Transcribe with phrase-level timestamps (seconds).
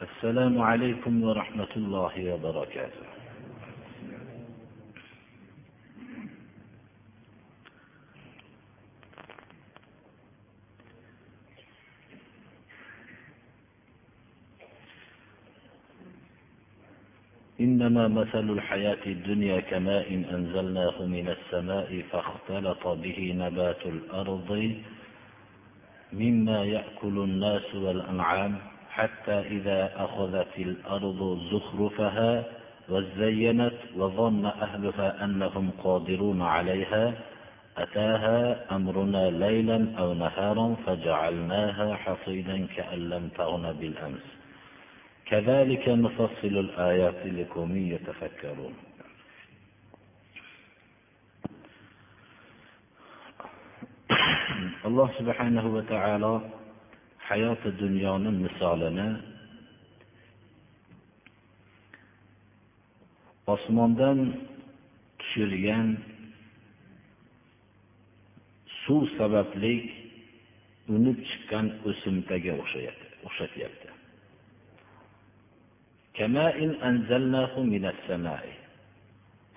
[0.00, 3.06] السلام عليكم ورحمة الله وبركاته.
[17.60, 24.50] إنما مثل الحياة الدنيا كماء أنزلناه من السماء فاختلط به نبات الأرض
[26.12, 32.44] مما يأكل الناس والأنعام حتى إذا أخذت الأرض زخرفها
[32.88, 37.14] وزينت وظن أهلها أنهم قادرون عليها
[37.78, 44.26] أتاها أمرنا ليلا أو نهارا فجعلناها حصيدا كأن لم تغن بالأمس.
[45.26, 48.74] كذلك نفصل الآيات لقوم يتفكرون.
[55.16, 56.61] subhanahu va taolo
[57.32, 59.08] hayoti dunyoni misolini
[63.54, 64.18] osmondan
[65.18, 65.88] tushirgan
[68.82, 69.74] suv sababli
[70.94, 73.88] unib chiqqan o'simtaga o'xshatyapti.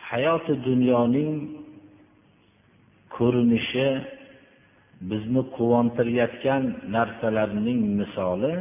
[0.09, 1.34] Hayoti dunyoning
[3.16, 3.88] ko'rinishi
[5.09, 6.64] bizni quvontirayotgan
[6.95, 8.53] narsalarning misoli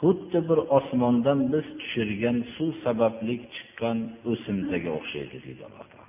[0.00, 3.98] xuddi bir osmondan biz tushirgan suv sababli chiqqan
[4.30, 6.08] o'simtaga o'xshaydi deydi alloh taolo.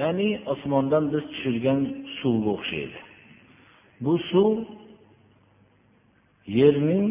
[0.00, 1.80] Ya'ni osmondan biz tushirgan
[2.18, 2.98] suvga o'xshaydi.
[4.04, 4.52] Bu suv
[6.60, 7.06] yerning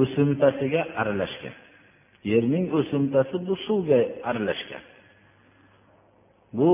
[0.00, 1.54] o'simtasiga aralashgan.
[2.32, 4.00] Yerning o'simtasi bu suvga
[4.30, 4.84] aralashgan.
[6.52, 6.72] Bu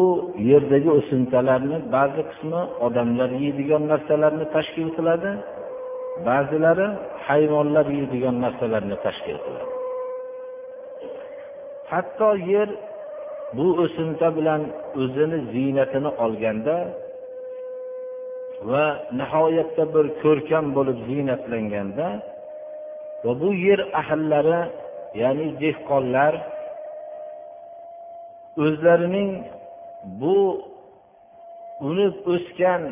[0.51, 5.31] yerdagi o'simtalarni ba'zi qismi odamlar yeydigan narsalarni tashkil qiladi
[6.29, 6.89] ba'zilari
[7.27, 9.73] hayvonlar yeydigan narsalarni tashkil qiladi.
[11.91, 12.69] Hatto yer
[13.57, 14.63] bu o'simta bilan
[15.03, 16.77] o'zini ziynatini olganda
[18.71, 18.85] va
[19.21, 22.09] nihoyatda bir ko'rkam bo'lib ziynatlanganda
[23.25, 24.61] va bu yer ahllari
[25.23, 26.35] ya'ni dehqonlar
[28.65, 29.31] o'zlarining
[30.21, 30.37] bu
[31.89, 32.83] unib o'sgan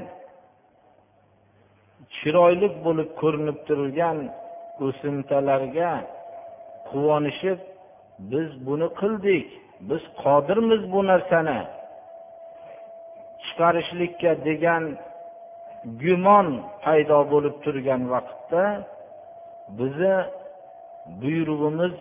[2.16, 4.19] chiroyli bo'lib ko'rinib turgan
[4.87, 5.93] o'simtalarga
[6.91, 7.59] quvonishib
[8.31, 9.47] biz buni qildik
[9.88, 11.60] biz qodirmiz bu narsani.
[13.44, 14.84] Chiqarishlikka degan
[16.03, 16.49] gumon
[16.84, 18.65] paydo bo'lib turgan vaqtda
[19.78, 20.16] bizni
[21.20, 21.94] buyrug'imiz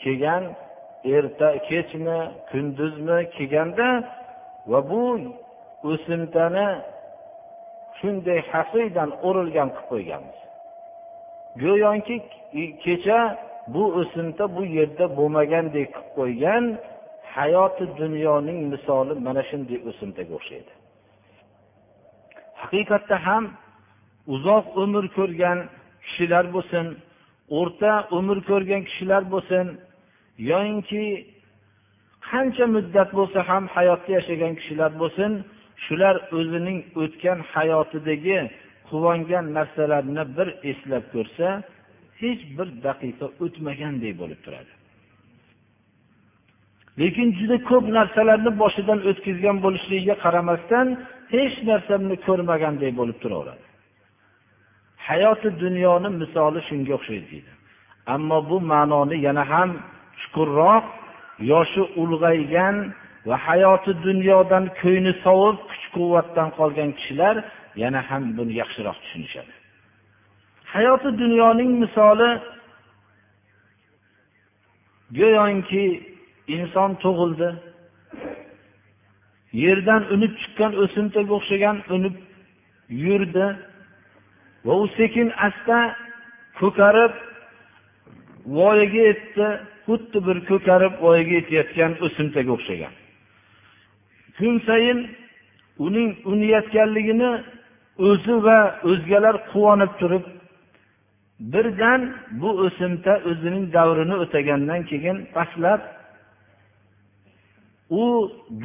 [0.00, 0.44] kelgan
[1.16, 2.18] erta kechmi
[2.50, 3.88] kunduzmi kelganda
[4.70, 5.02] va bu
[5.90, 6.68] o'simtani
[7.98, 10.38] shunday hasiydan o'rilgan qilib qo'yganmiz.
[11.62, 12.16] Go'yoki
[12.84, 13.20] kecha
[13.74, 16.64] bu o'simta bu yerda bo'lmagandek qilib qo'ygan
[17.36, 20.72] hayoti dunyoning misoli mana shunday o'simtaga o'xshaydi.
[22.62, 23.44] Haqiqatda ham
[24.34, 25.58] uzoq umr ko'rgan
[26.04, 26.86] kishilar bo'lsin
[27.58, 29.66] o'rta umr ko'rgan kishilar bo'lsin
[30.50, 31.04] yoyinki
[32.30, 35.32] qancha muddat bo'lsa ham hayotda yashagan kishilar bo'lsin
[35.84, 38.38] shular o'zining o'tgan hayotidagi
[38.88, 41.48] quvongan narsalarni bir eslab ko'rsa
[42.22, 44.72] hech bir daqiqa o'tmagandek bo'lib turadi.
[47.00, 50.86] Lekin juda ko'p narsalarni boshidan o'tkazgan bo'lishligiga qaramasdan
[51.34, 53.64] hech narsamni ko'rmagandek bo'lib turaveradi.
[55.08, 57.52] Hayoti dunyoni misoli shunga o'xshaydi deydi.
[58.14, 59.70] Ammo bu ma'noni yana ham
[60.20, 60.84] chuqurroq
[61.52, 62.76] yoshi ulg'aygan
[63.28, 67.36] va hayoti dunyodan ko'ngli sovib kuch quvvatdan qolgan kishilar
[67.82, 69.52] yana ham buni yaxshiroq tushunishadi.
[70.74, 72.30] Hayoti dunyoning misoli
[75.18, 75.84] go'yoki
[76.56, 77.50] inson tug'ildi
[79.64, 82.16] yerdan unib chiqqan o'simtaga o'xshagan unib
[83.06, 83.46] yurdi
[84.66, 85.78] va u sekin asta
[86.60, 87.12] ko'karib
[88.56, 89.48] voyaga yetdi.
[89.88, 92.94] Xuddi bir ko'karib voyaga yetayotgan o'simtaga o'xshagan.
[94.38, 94.98] Kun sayin
[95.86, 97.30] uning unayotganligini
[98.08, 98.58] o'zi va
[98.90, 100.24] o'zgalar quvonib turib
[101.52, 102.00] birdan
[102.40, 105.80] bu o'simta o'zining davrini o'tagandan keyin pastlab
[108.02, 108.04] u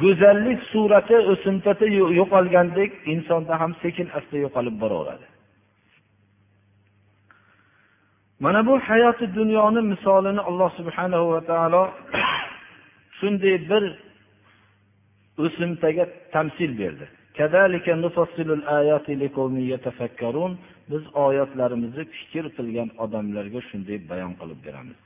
[0.02, 1.86] go'zallik surati o'simtada
[2.20, 5.26] yo'qolgandek insonda ham sekin asta yo'qolib boraveradi.
[8.44, 11.82] Mana bu hayoti dunyoni misolini alloh subhanahu va taolo
[13.18, 13.84] shunday bir
[15.44, 16.04] o'simtaga
[16.34, 17.04] tamsil berdi.
[20.90, 24.98] Biz oyatlarimizni fikr qilgan odamlarga shunday bayon qilib beramiz.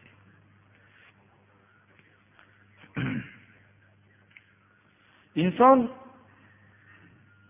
[5.42, 5.78] Inson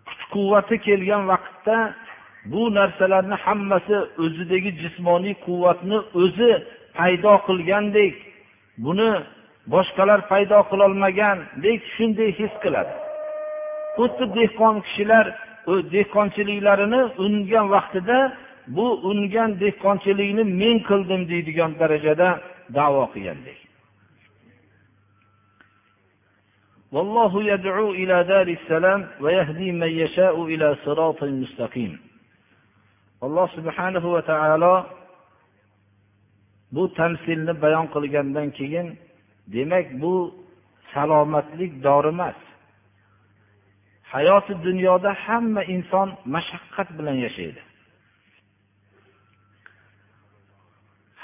[0.09, 1.77] kuch quvvati kelgan vaqtda
[2.52, 6.52] bu narsalarni hammasi o'zidagi jismoniy quvvatni o'zi
[6.98, 8.16] paydo qilgandek
[8.86, 9.12] buni
[9.74, 12.94] boshqalar paydo qilolmagandek shunday his qiladi
[13.96, 15.26] xuddi dehqon kishilar
[15.96, 18.18] dehqonchiliklarini ungan vaqtida
[18.76, 22.30] bu ungan dehqonchilikni men qildim deydigan darajada
[22.78, 23.60] davo qilgandek
[26.96, 31.92] والله يدعو إلى دار السلام ويهدي من يشاء إلى صراط مستقيم
[33.25, 34.75] alloh subhana va taolo
[36.75, 38.87] bu tamsilni bayon qilgandan keyin
[39.55, 40.15] demak bu
[40.93, 42.39] salomatlik dori emas.
[44.13, 47.61] Hayoti dunyoda hamma inson mashaqqat bilan yashaydi.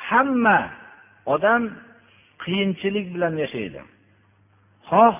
[0.08, 0.58] Hamma
[1.35, 1.62] odam
[2.43, 3.81] qiyinchilik bilan yashaydi.
[4.91, 5.17] Xoh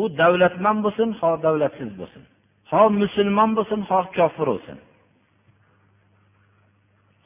[0.00, 2.22] u davlatman bo'lsin xoh davlatsiz bo'lsin.
[2.70, 4.78] Xoh musulmon bo'lsin xoh kofir bo'lsin.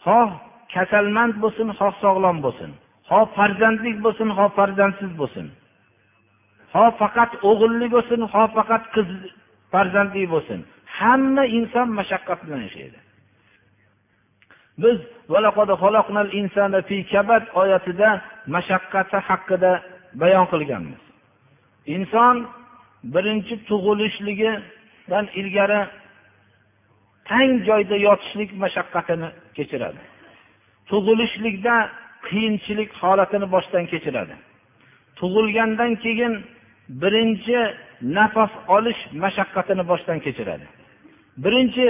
[0.04, 0.30] Xoh
[0.74, 2.70] kasalmand bo'lsin xoh sog'lom bo'lsin.
[3.08, 5.46] Xoh farzandlik bo'lsin xoh farzandsiz bo'lsin.
[6.72, 9.08] Xoh faqat o'g'illi bo'lsin xoh faqat qiz
[9.72, 10.60] farzandli bo'lsin.
[10.98, 12.98] Hamma inson mashaqqat bilan yashaydi.
[14.82, 14.98] Biz
[17.60, 18.08] oyatida
[18.54, 19.72] mashaqqati haqida
[20.22, 21.02] bayon qilganmiz.
[21.96, 22.36] Inson
[23.14, 25.80] birinchi tug'ilishligidan ilgari
[27.30, 30.00] tang joyda yotishlik mashaqqatini kechiradi.
[30.90, 31.74] Tug'ilishlikda
[32.28, 34.34] qiyinchilik holatini boshdan kechiradi.
[35.18, 36.32] Tug'ilgandan keyin
[37.02, 37.58] birinchi
[38.18, 40.66] nafas olish mashaqqatini boshdan kechiradi.
[41.44, 41.86] Birinchi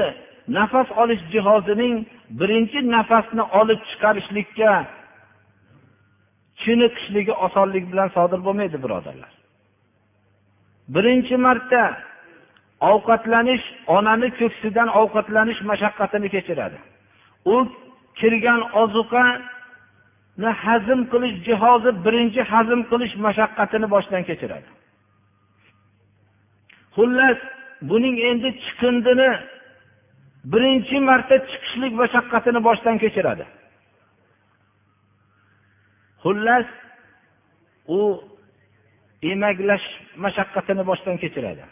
[0.59, 1.95] nafas olish jihozining
[2.41, 4.71] birinchi nafasni olib chiqarishlikka
[6.63, 9.33] chiniqishligi osonlik bilan sodir bo'lmaydi birodarlar.
[10.95, 11.83] Birinchi marta
[12.81, 13.65] ovqatlanish
[13.97, 16.79] onani ko'ksidan ovqatlanish mashaqqatini kechiradi.
[17.53, 17.55] U
[18.21, 24.69] kirgan ozuqani hazm qilish jihozi birinchi hazm qilish mashaqqatini boshdan kechiradi.
[26.97, 27.39] Xullas
[27.91, 29.31] buning endi chiqindini
[30.53, 33.45] birinchi marta chiqishlik mashaqqatini boshdan kechiradi.
[36.23, 36.67] Xullas
[37.99, 38.01] u
[39.33, 39.87] emaklash
[40.25, 41.65] mashaqqatini boshdan kechiradi.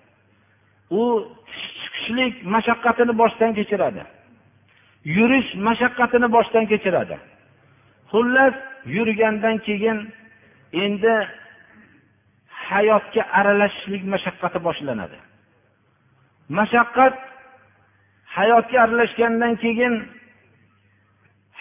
[0.91, 1.03] U
[1.83, 4.03] chiqishlik mashaqqatini boshdan kechiradi.
[5.17, 7.17] Yurish mashaqqatini boshdan kechiradi.
[8.11, 8.55] Xullas
[8.95, 9.99] yurgandan keyin
[10.85, 11.15] endi
[12.69, 15.19] hayotga aralashishlik mashaqqati boshlanadi.
[16.59, 17.15] Mashaqqat
[18.37, 19.95] hayotga aralashgandan keyin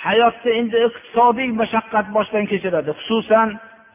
[0.06, 2.92] hayotda endi iqtisodiy mashaqqat boshdan kechiradi.
[3.00, 3.50] Xususan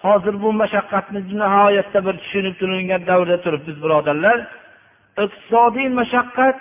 [0.04, 4.38] hozir bu mashaqqatni nihoyatda bir tushunib turilgan davrda turibmiz birodarlar.
[5.18, 6.56] Iqtisodiy mashaqqat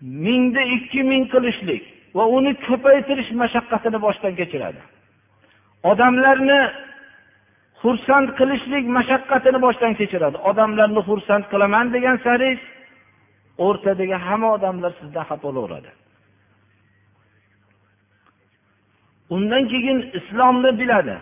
[0.00, 1.82] mingda ikki ming qilishlik
[2.16, 4.80] va uni ko'paytirish mashaqqatini boshdan kechiradi.
[5.90, 6.60] Odamlarni
[7.82, 10.36] xursand qilishlik mashaqqatini boshdan kechiradi.
[10.50, 12.50] Odamlarni xursand qilaman degan sari
[13.66, 15.90] o'rtadagi hamma odamlar sizdan xafa bo'laveradi.
[19.34, 21.16] Undan keyin islomni biladi.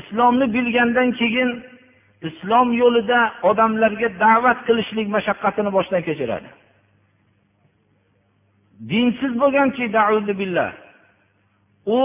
[0.00, 1.50] Islomni bilgandan keyin
[2.28, 6.48] islom yo'lida odamlarga da'vat qilishlik mashaqqatini boshdan kechiradi.
[8.90, 9.84] Dinsiz bo'lganki
[11.98, 12.00] u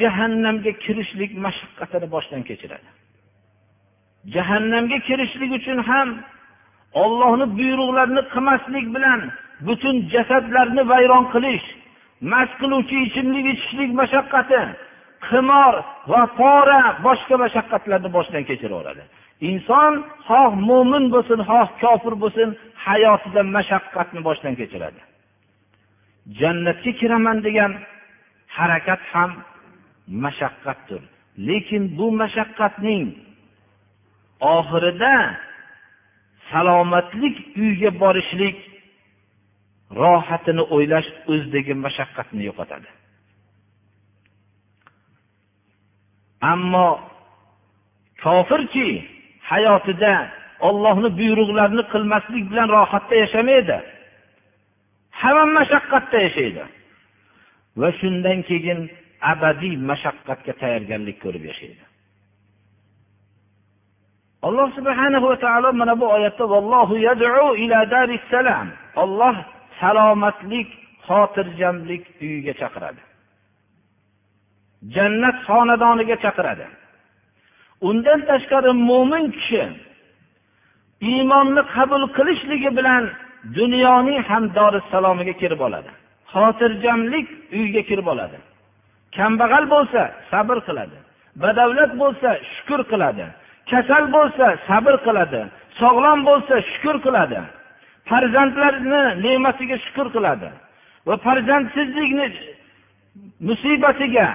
[0.00, 2.88] jahannamga kirishlik mashaqqatini boshdan kechiradi.
[4.34, 6.08] Jahannamga kirishlik uchun ham
[7.02, 9.20] ollohni buyruqlarini qilmaslik bilan
[9.66, 11.66] butun jasadlarni vayron qilish
[12.32, 14.60] mast qiluvchi ichimlik ichishlik mashaqqati
[15.26, 15.74] qimor
[16.10, 19.02] va pora boshqa mashaqqatlarni boshdan kechiraveradi.
[19.50, 19.92] Inson
[20.28, 22.48] xoh mo'min bo'lsin xoh kofir bo'lsin
[22.86, 25.00] hayotida mashaqqatni boshdan kechiradi.
[26.40, 27.72] Jannatga kiraman degan
[28.56, 29.30] harakat ham
[30.24, 31.02] mashaqqatdir.
[31.48, 33.04] Lekin bu mashaqqatning
[34.56, 35.14] oxirida
[36.50, 38.56] salomatlik uyga borishlik
[40.00, 42.88] rohatini o'ylash o'zidagi mashaqqatni yo'qotadi.
[46.40, 47.00] Ammo
[48.22, 48.88] kofirki
[49.50, 50.14] hayotida
[50.68, 53.76] ollohni buyruqlarini qilmaslik bilan rohatda yashamaydi.
[55.20, 56.64] Hamma mashaqqatda yashaydi.
[57.80, 58.80] Va shundan keyin
[59.32, 61.84] abadiy mashaqqatga tayyorgarlik ko'rib yashaydi.
[64.46, 66.44] Alloh subhanahu va taolo mana bu oyatda
[69.02, 69.36] olloh
[69.80, 70.68] salomatlik
[71.06, 73.07] xotirjamlik uyiga chaqiradi.
[74.94, 76.66] Jannat xonadoniga chaqiradi.
[77.88, 79.62] Undan tashqari mo'min kishi
[81.10, 83.02] iymonni qabul qilishligi bilan
[83.58, 84.44] dunyoning ham
[84.90, 85.90] salomiga kirib oladi.
[86.32, 88.38] Xotirjamlik uyiga kirib oladi.
[89.16, 90.98] Kambag'al bo'lsa sabr qiladi.
[91.42, 93.26] Badavlat bo'lsa shukur qiladi.
[93.70, 95.40] Kasal bo'lsa sabr qiladi.
[95.80, 97.40] Sog'lom bo'lsa shukur qiladi.
[98.08, 100.48] Farzandlarini ne'matiga shukur qiladi.
[101.06, 102.26] Va farzandsizlikni
[103.48, 104.26] musibatiga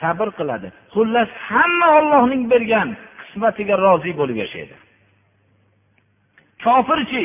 [0.00, 0.68] sabr qiladi.
[0.94, 2.88] Xullas hamma ollohning bergan
[3.20, 4.76] qismatiga rozi bo'lib yashaydi.
[6.64, 7.24] Kofirchi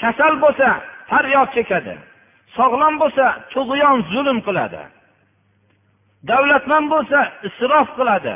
[0.00, 0.68] kasal bo'lsa
[1.10, 1.94] faryod chekadi.
[2.56, 3.24] Sog'lom bo'lsa
[3.54, 4.82] tug'yon zulm qiladi.
[6.30, 8.34] Davlatmand bo'lsa isrof qiladi.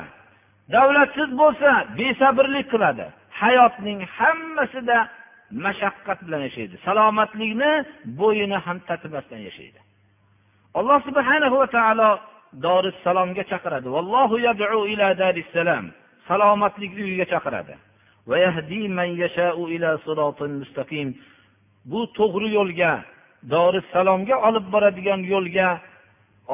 [0.77, 3.07] Davlatsiz bo'lsa besabrlik qiladi.
[3.41, 4.99] Hayotning hammasida
[5.65, 6.75] mashaqqat bilan yashaydi.
[6.87, 7.73] Salomatlikni
[8.21, 9.81] bo'yini ham tatimasdan yashaydi.
[10.79, 12.11] Alloh subhanahu va taolo
[12.67, 13.89] dorissalomga chaqiradi.
[13.97, 15.85] Vallohu yad'u ila darissalam
[16.29, 17.75] salomatlik uyiga chaqiradi.
[21.91, 22.93] Bu to'g'ri yo'lga
[23.55, 25.69] dorissalomga olib boradigan yo'lga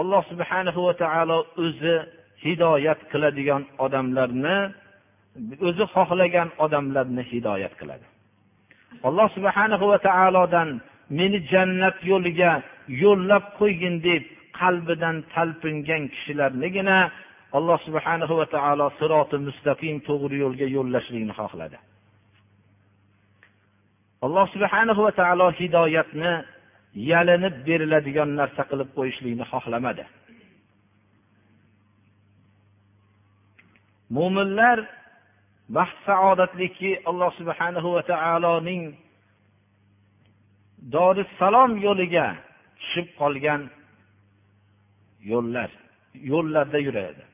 [0.01, 1.97] alloh subhanahu va taolo o'zi
[2.45, 4.59] hidoyat qiladigan odamlarni
[5.69, 8.07] o'zi xohlagan odamlarni hidoyat qiladi.
[9.09, 10.69] Alloh subhanahu va taolodan
[11.19, 12.53] meni jannat yo'liga
[13.03, 14.23] yo'llab qo'ygin deb
[14.61, 16.99] qalbidan talpingan kishilarnigina
[17.59, 21.79] alloh subhanahu va taolo siroti mustaqim to'g'ri yo'lga yo'llashlikni xohladi.
[24.27, 26.33] Alloh subhanahu va taolo hidoyatni
[27.11, 30.05] yalinib beriladigan narsa qilib qo'yishlikni xohlamadi.
[34.17, 34.79] Mo'minlar
[35.77, 38.83] baxt saodatlikki alloh subhanahu va taoloning
[40.95, 42.27] dorissalom yo'liga
[42.81, 43.61] tushib qolgan
[45.31, 45.71] yo'llar
[46.33, 47.25] yo'llarda yuradi.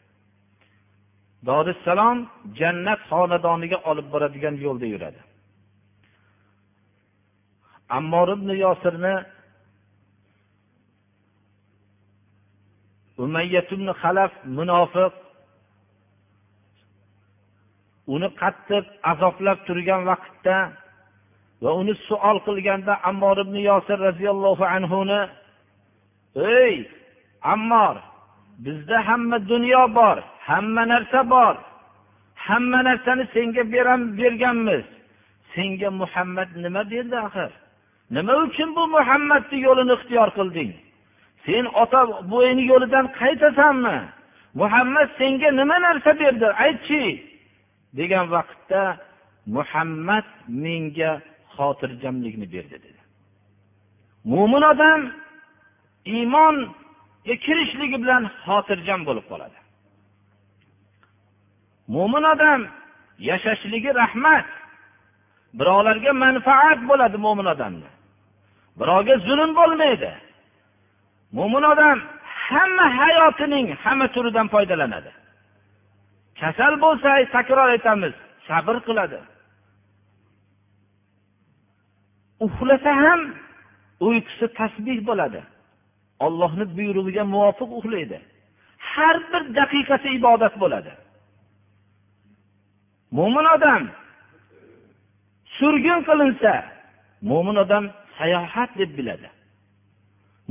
[1.49, 2.19] Dorissalom
[2.59, 5.21] jannat xonadoniga olib boradigan yo'lda yuradi.
[7.99, 9.15] Ammor ibn yosirni
[13.25, 15.15] umayyat ibn halaf munofiq
[18.15, 20.57] uni qattiq azoblab turgan vaqtda
[21.63, 25.21] va uni suol qilganda ammor ibn yosir roziyallohu anhuni
[26.59, 26.75] ey
[27.43, 27.97] ammor
[28.59, 31.57] bizda hamma dunyo bor hamma narsa bor.
[32.35, 34.85] Hamma narsani senga beram berganmiz.
[35.55, 37.53] Senga muhammad nima berdi axir?
[38.11, 40.73] Nima uchun bu muhammadni yo'lini ixtiyor qilding?
[41.45, 42.01] Sen ota
[42.33, 43.99] bo'yini yo'lidan qaytasanmi?
[44.61, 46.49] Muhammad senga nima narsa berdi?
[46.65, 47.03] Aytchi
[47.99, 48.83] degan vaqtda
[49.57, 50.27] muhammad
[50.65, 51.13] menga
[51.55, 53.01] xotirjamlikni berdi dedi.
[54.33, 55.01] Mo'min odam
[56.17, 56.57] iymon
[57.31, 59.59] E, kirishligi bilan xotirjam bo'lib qoladi.
[61.95, 62.61] Mo'min odam
[63.29, 64.47] yashashligi rahmat.
[65.59, 67.91] Birovlarga manfaat bo'ladi mo'min odamni.
[68.81, 70.11] Birovga zulm bo'lmaydi.
[71.37, 71.99] Mo'min odam
[72.47, 75.13] hamma hayotining hamma turidan foydalanadi.
[76.41, 78.15] Kasal bo'lsa takror aytamiz
[78.49, 79.19] sabr qiladi.
[82.47, 83.21] Uxlasa ham
[84.07, 85.41] uyqusi tasbih bo'ladi.
[86.27, 88.19] Ollohni buyrug'iga muvofiq uxlaydi.
[88.91, 90.93] Har bir daqiqasi ibodat bo'ladi.
[93.17, 93.83] Mo'min odam
[95.57, 96.53] surgun qilinsa
[97.31, 97.85] mo'min odam
[98.19, 99.29] sayohat deb biladi.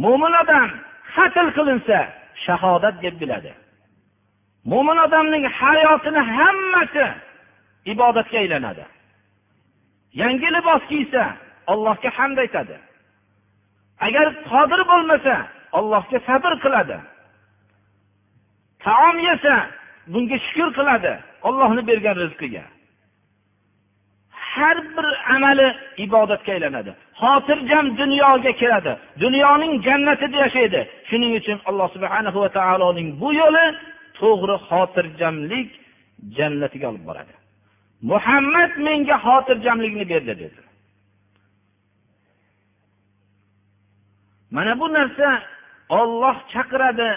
[0.04, 0.70] Mo'min odam
[1.16, 1.98] qatl qilinsa
[2.46, 3.52] shahodat deb biladi.
[4.72, 7.06] Mo'min odamning hayotini hammasi
[7.94, 8.86] ibodatga aylanadi.
[10.22, 11.24] Yangi libos kiysa
[11.72, 12.78] allohga hamd aytadi.
[14.08, 15.36] Agar qodir bo'lmasa
[15.78, 16.98] allohga sabr qiladi.
[18.84, 19.56] Taom yesa
[20.14, 21.14] bunga shukur qiladi
[21.48, 22.64] ollohni bergan rizqiga.
[24.52, 25.68] Har bir amali
[26.06, 26.92] ibodatga aylanadi.
[27.22, 30.82] Xotirjam dunyoga kiradi dunyoning jannatida yashaydi.
[31.10, 33.66] Shuning uchun alloh subhana va taoloning bu yo'li
[34.20, 35.70] to'g'ri xotirjamlik
[36.38, 37.34] jannatiga olib boradi.
[38.12, 40.62] Muhammad menga xotirjamlikni berdi dedi.
[44.56, 45.28] Mana bu narsa
[46.00, 47.10] olloh chaqiradi.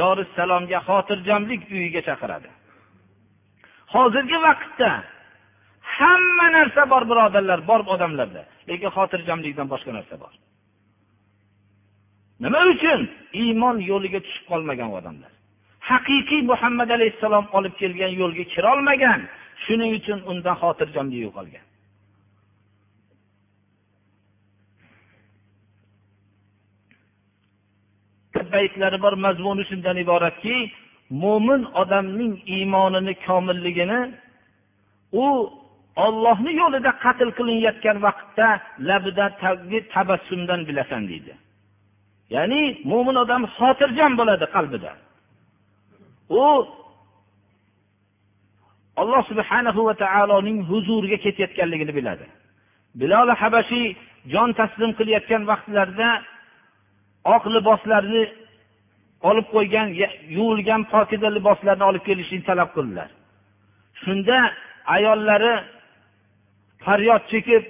[0.00, 2.48] Dorissalomga xotirjamlik uyiga chaqiradi.
[3.94, 4.90] Hozirgi vaqtda
[5.96, 8.42] hamma narsa bor birodarlar bor odamlarda.
[8.68, 10.32] Lekin xotirjamlikdan boshqa narsa bor.
[12.44, 13.00] Nima uchun?
[13.42, 15.32] Iymon yo'liga tushib qolmagan odamlar.
[15.90, 19.20] Haqiqiy muhammad alayhissalom olib kelgan yo'lga kirolmagan.
[19.64, 21.64] Shuning uchun undan xotirjamlik yo'qolgan.
[28.54, 30.56] Baytlari bor mazmuni shundan iboratki
[31.22, 34.00] mo'min odamning iymonini komilligini
[35.24, 35.26] u
[36.06, 38.48] ollohni yo'lida qatl qilinayotgan vaqtda
[38.88, 39.26] labida
[39.94, 41.32] tabassumdan bilasan deydi.
[42.34, 44.92] Ya'ni mo'min odam xotirjam bo'ladi qalbida.
[46.42, 46.44] U
[49.02, 52.26] alloh subhanahu va taoloning huzuriga ketayotganligini biladi.
[53.00, 53.86] Bilol habashiy
[54.32, 56.08] jon taslim qilayotgan vaqtlarida
[57.24, 58.22] oq liboslarni
[59.28, 59.88] olib qo'ygan
[60.36, 63.08] yuvilgan pokiza liboslarni olib kelishini talab qildilar.
[64.02, 64.38] Shunda
[64.96, 65.54] ayollari
[66.84, 67.62] faryod chekib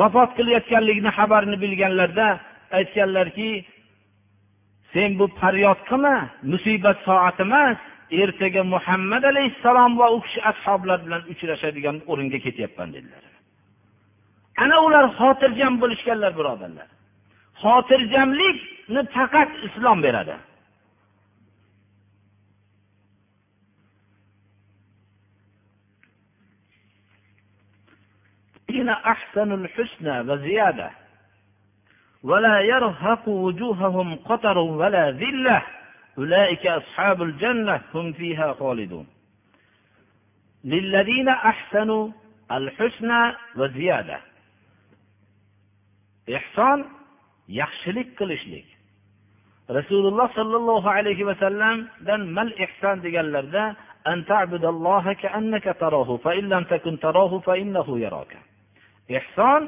[0.00, 2.28] vafot qilayotganligini xabarini bilganlarda
[2.78, 3.50] aytganlarki
[4.92, 6.16] sen bu faryod qilma
[6.52, 7.78] musibat soati emas
[8.22, 13.24] ertaga muhammad alayhissalom va u kishi ashoblar bilan uchrashadigan o'ringa ketyapman dedilar.
[14.62, 16.88] Ana ular xotirjam bo'lishganlar birodarlar.
[17.62, 20.35] Xotirjamlik xotirjamlikni faqat islom beradi
[28.89, 30.91] أحسن الحسنى وزيادة
[32.23, 35.61] ولا يرهق وجوههم قطر ولا ذلة
[36.17, 39.07] أولئك أصحاب الجنة هم فيها خالدون
[40.63, 42.11] للذين أحسنوا
[42.51, 43.23] الحسنى
[43.55, 44.19] وزيادة
[46.35, 46.85] إحسان
[47.47, 48.65] yaxshilik qilishlik
[49.76, 53.64] Rasululloh sollallohu alayhi vasallamdan mal ihson deganlarda
[59.18, 59.62] ehson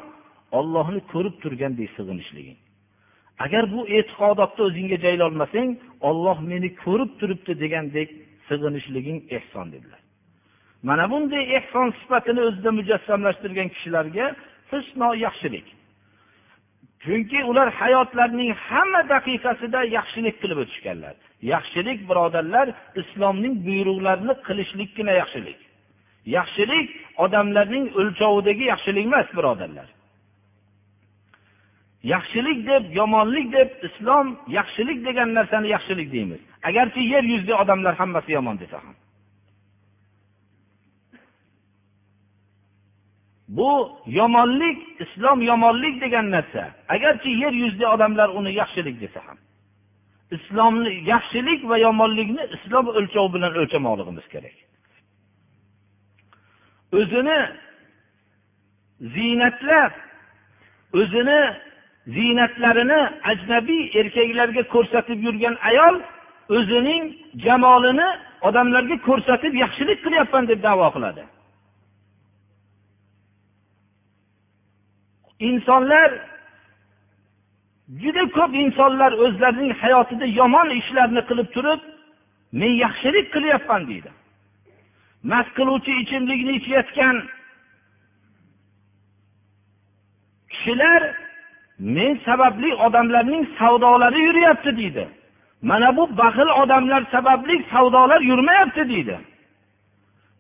[0.59, 2.59] ollohni ko'rib turgandek sig'inishliging.
[3.45, 5.69] Agar bu e'tiqodotni o'zingga jaylolmasang
[6.09, 8.09] olloh meni ko'rib turibdi degandek
[8.49, 10.01] sig'inishliging ehson dedilar.
[10.89, 14.27] Mana bunday ehson sifatini o'zida mujassamlashtirgan kishilarga
[14.71, 15.67] husno yaxshilik.
[17.05, 21.15] Chunki ular hayotlarining hamma daqiqasida yaxshilik qilib o'tishganlar.
[21.53, 22.67] Yaxshilik birodarlar
[23.01, 25.59] islomning buyruqlarini qilishlikgina yaxshilik.
[26.37, 26.87] Yaxshilik
[27.25, 29.89] odamlarning o'lchovidagi yaxshilik emas birodarlar.
[32.15, 34.27] Yaxshilik deb yomonlik deb islom
[34.59, 36.41] yaxshilik degan narsani yaxshilik deymiz.
[36.69, 38.95] Agarchi yer yuzida odamlar hammasi yomon desa ham.
[43.57, 43.71] Bu
[44.07, 46.71] yomonlik islom yomonlik degan narsa.
[46.89, 49.39] Agarchi yer yuzida odamlar uni yaxshilik desa ham.
[50.37, 54.57] Islomni yaxshilik va yomonlikni islom o'lchovi bilan o'lchamoqligimiz kerak.
[56.99, 57.39] O'zini
[59.15, 59.93] ziynatlab
[61.01, 61.41] o'zini
[62.17, 65.97] ziynatlarini ajnabiy erkaklarga ko'rsatib yurgan ayol
[66.57, 67.05] o'zining
[67.45, 68.09] jamolini
[68.49, 71.23] odamlarga ko'rsatib yaxshilik qilyapman deb davo qiladi.
[75.49, 76.11] Insonlar
[78.03, 81.81] juda ko'p insonlar o'zlarining hayotida yomon ishlarni qilib turib
[82.61, 84.11] men yaxshilik qilyapman deydi.
[85.31, 87.17] Mast qiluvchi ichimlikni ichayotgan
[90.53, 91.03] kishilar
[91.79, 95.05] men sababli odamlarning savdolari yuryapti deydi.
[95.63, 99.17] Mana bu baxil odamlar sababli savdolar yurmayapti deydi.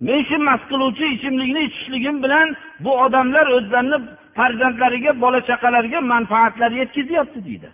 [0.00, 2.48] Men shu mast qiluvchi ichimlikni ichishligim bilan
[2.84, 3.98] bu odamlar o'zlarini
[4.36, 7.70] farzandlariga bola chaqalariga manfaatlar yetkazyapti deydi.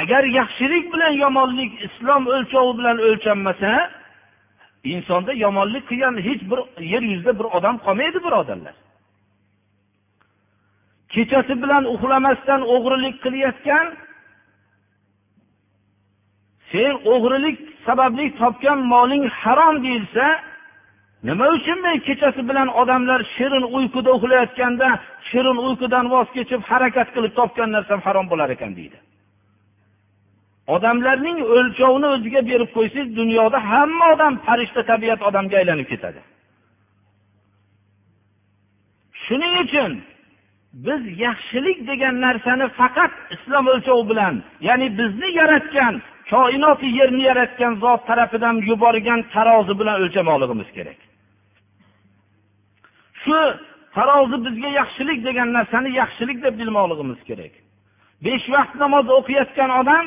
[0.00, 3.70] Agar yaxshilik bilan yomonlik islom o'lchovi bilan o'lchanmasa
[4.92, 6.60] insonda yomonlik qilgan hech bir
[6.92, 8.74] yer yuzida bir odam qolmaydi birodarlar.
[11.12, 13.86] Kechasi bilan uxlamasdan o'g'rilik qilayotgan
[16.70, 20.26] sen o'g'rilik sababli topgan moling harom deyilsa
[21.26, 24.88] nima uchun men kechasi bilan odamlar shirin uyquda uxlayotganda
[25.30, 28.98] shirin uyqudan voz kechib harakat qilib topgan narsam harom bo'lar ekan deydi.
[30.74, 36.20] Odamlarning o'lchovini o'ziga berib qo'ysangiz dunyoda hamma odam farishta tabiat odamga aylanib ketadi.
[39.24, 39.92] Shuning uchun
[40.86, 44.34] biz yaxshilik degan narsani faqat islom o'lchovi bilan
[44.68, 45.94] ya'ni bizni yaratgan
[46.32, 50.98] koinoti yerni yaratgan zot tarafidan yuborgan tarozi bilan o'lchamoqligimiz kerak.
[53.24, 53.38] Shu
[53.94, 57.52] tarozi bizga yaxshilik degan narsani yaxshilik deb bilmoqligimiz kerak.
[58.24, 60.04] Besh vaqt namoz o'qiyotgan odam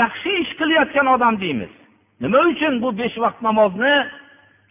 [0.00, 1.72] yaxshi ish qilayotgan odam deymiz.
[2.22, 3.94] Nima uchun bu besh vaqt namozni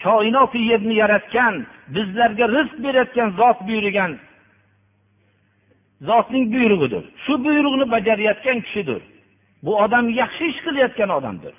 [0.03, 1.53] koinoti yerni yaratgan
[1.95, 4.11] bizlarga rizq berayotgan zot buyurgan
[6.09, 7.03] zotning buyrug'idir.
[7.23, 9.01] Shu buyruqni bajarayotgan kishidir.
[9.65, 11.53] Bu odam yaxshi ish qilayotgan odamdir.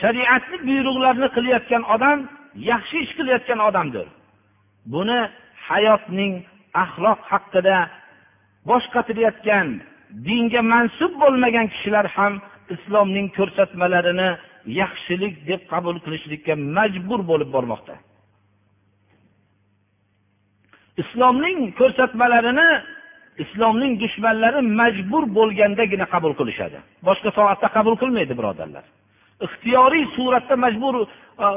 [0.00, 2.18] Shariatni buyruqlarini qilayotgan odam
[2.70, 4.06] yaxshi ish qilayotgan odamdir.
[4.92, 5.20] Buni
[5.68, 6.32] hayotning
[6.84, 7.76] axloq haqida
[8.70, 9.66] boshqatirayotgan
[10.26, 12.32] dinga mansub bo'lmagan kishilar ham
[12.74, 14.30] islomning ko'rsatmalarini
[14.80, 17.94] yaxshilik deb qabul qilishlikka majbur bo'lib bormoqda.
[21.02, 22.68] Islomning ko'rsatmalarini
[23.44, 26.78] islomning dushmanlari majbur bo'lgandagina qabul qilishadi.
[27.08, 28.84] Boshqa soatda qabul qilmaydi birodarlar.
[29.46, 31.06] Ixtiyoriy suratda majbur e,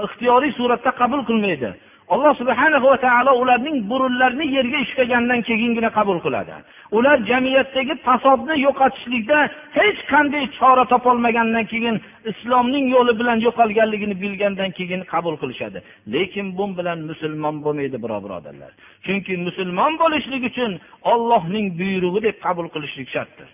[0.08, 1.70] ixtiyoriy suratda qabul qilmaydi.
[2.10, 6.56] Alloh subhana va taolo ularning burunlarini yerga ishqagandan keyingina qabul qiladi.
[6.98, 9.38] Ular jamiyatdagi fasodni yo'qotishlikda
[9.78, 11.96] hech qanday chora topolmagandan keyin
[12.32, 15.80] islomning yo'li bilan yo'qolganligini bilgandan keyin qabul qilishadi.
[16.14, 18.72] Lekin bu bilan musulmon bo'lmaydi birodarlar.
[19.06, 20.72] Chunki musulmon bo'lishlik uchun
[21.14, 23.50] ollohning buyrug'i deb qabul qilishlik shartdir.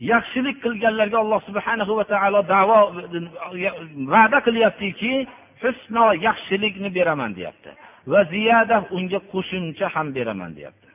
[0.00, 2.80] Yaxshilik qilganlarga alloh subhanahu va taolo davo
[4.12, 5.12] va'da qilyaptiki
[5.62, 7.70] husno yaxshilikni beraman deyapti
[8.12, 10.88] va ziyada unga qo'shimcha ham beraman deyapti.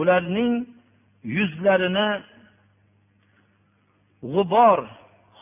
[0.00, 0.54] Ularning
[1.36, 2.08] yuzlarini
[4.32, 4.78] g'ubor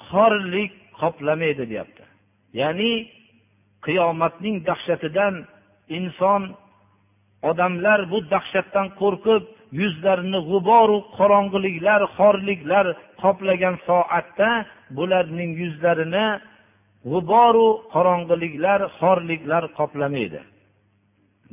[0.08, 2.04] xorlik qoplamaydi deyapti.
[2.60, 2.92] Ya'ni
[3.86, 5.34] qiyomatning dahshatidan
[5.98, 6.42] inson
[7.42, 9.42] odamlar bu dahshatdan qo'rqib
[9.80, 12.86] yuzlarini g'uboru qorong'iliklar xorliklar
[13.22, 14.50] qoplagan soatda
[14.96, 16.26] bularning yuzlarini
[17.10, 20.40] g'uboru qorong'iliklar xorliklar qoplamaydi.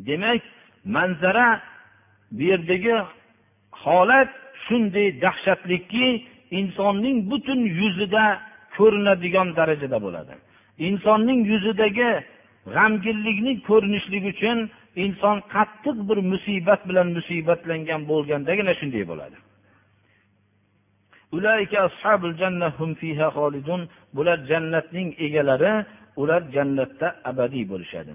[0.07, 0.41] Demak
[0.95, 1.47] manzara
[2.31, 2.95] bu yerdagi
[3.83, 4.31] holat
[4.65, 6.07] shunday dahshatlikki
[6.59, 8.25] insonning butun yuzida
[8.77, 10.33] ko'rinadigan darajada bo'ladi.
[10.87, 12.09] Insonning yuzidagi
[12.75, 14.57] g'amginlikni ko'rinishligi uchun
[15.03, 19.37] inson qattiq bir musibat bilan musibatlangan bo'lgandagina shunday bo'ladi.
[24.15, 25.73] Bular jannatning egalari
[26.21, 28.13] ular jannatda abadiy bo'lishadi.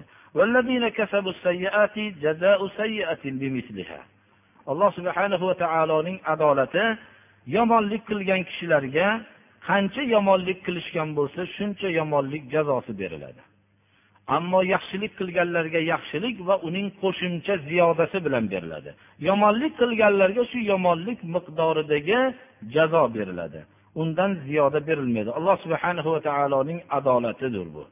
[4.71, 6.83] Alloh subhanahu va taoloning adolati
[7.55, 9.07] yomonlik qilgan kishilarga
[9.67, 13.41] qancha yomonlik qilishgan bo'lsa shuncha yomonlik jazosi beriladi.
[14.37, 18.91] Ammo yaxshilik qilganlarga yaxshilik va uning qo'shimcha ziyodasi bilan beriladi.
[19.27, 22.19] Yomonlik qilganlarga shu yomonlik miqdoridagi
[22.75, 23.59] jazo beriladi.
[24.01, 25.29] Undan ziyoda berilmaydi.
[25.37, 27.83] Alloh subhana va taoloning adolatidir bu.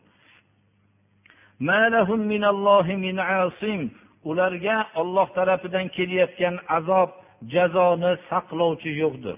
[4.29, 7.09] Ularga olloh tarafidan kelayotgan azob
[7.53, 9.37] jazoni saqlovchi yo'qdir.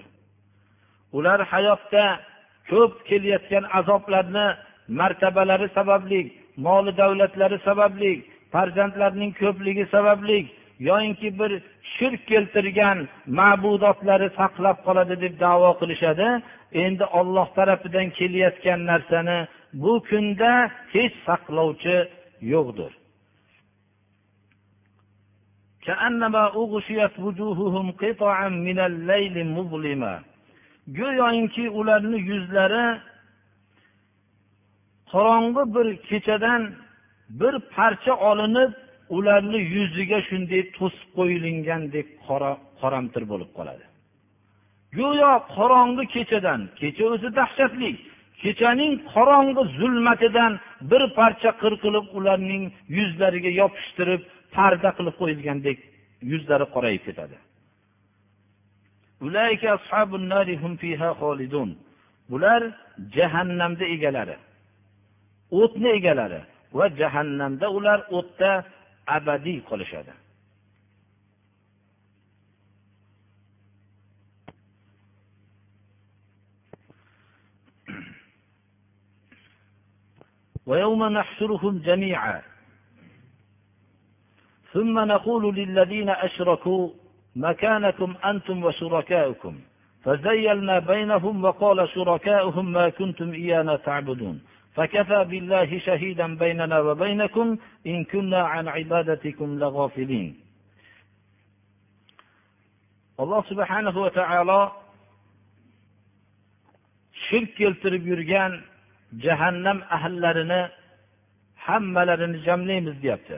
[1.16, 2.04] Ular hayotda
[2.70, 4.46] ko'p kelayotgan azoblarni
[5.00, 6.20] martabalari sababli
[6.56, 8.12] moli davlatlari sababli
[8.52, 10.38] farzandlarining ko'pligi sababli
[10.88, 11.52] yoyinki bir
[11.94, 12.98] shirk keltirgan
[13.38, 16.28] ma'budotlari saqlab qoladi deb davo qilishadi.
[16.84, 19.38] Endi olloh tarafidan kelayotgan narsani
[19.82, 20.52] bu kunda
[20.94, 21.96] hech saqlovchi
[22.52, 22.92] yo'qdir.
[30.98, 32.84] Go'yoki ularni yuzlari
[35.12, 36.62] qorong'i bir kechadan
[37.40, 38.72] bir parcha olinib
[39.16, 43.84] ularni yuziga shunday to'sib qo'yilgandek qora qoramtir bo'lib qoladi.
[44.98, 47.90] Go'yo qorong'i kechadan kecha o'zi dahshatli
[48.42, 50.52] kechaning qorong'i zulmatidan
[50.90, 52.64] bir parcha qirqilib ularning
[52.96, 54.22] yuzlariga yopishtirib
[54.56, 55.78] parda qilib qo'yilgandek
[56.30, 57.36] yuzlari qorayib ketadi.
[62.30, 62.62] Bular
[63.16, 64.36] jahannamda egalari.
[65.60, 66.40] O'tni egalari
[66.78, 68.50] va jahannamda ular o'tda
[69.16, 70.14] abadiy qolishadi.
[80.66, 82.42] ويوم نحشرهم جميعا
[84.72, 86.90] ثم نقول للذين أشركوا
[87.36, 89.54] مكانكم أنتم وشركاؤكم
[90.04, 94.40] فزيلنا بينهم وقال شركاؤهم ما كنتم إيانا تعبدون
[94.77, 100.47] فكفى بالله شهيدا بيننا وبينكم إن كنا عن عبادتكم لغافلين
[103.17, 104.61] alloh subhanahu va taolo
[107.27, 108.51] shirk keltirib yurgan
[109.25, 110.61] jahannam ahllarini
[111.65, 113.37] hammalarini jamlaymiz deyapti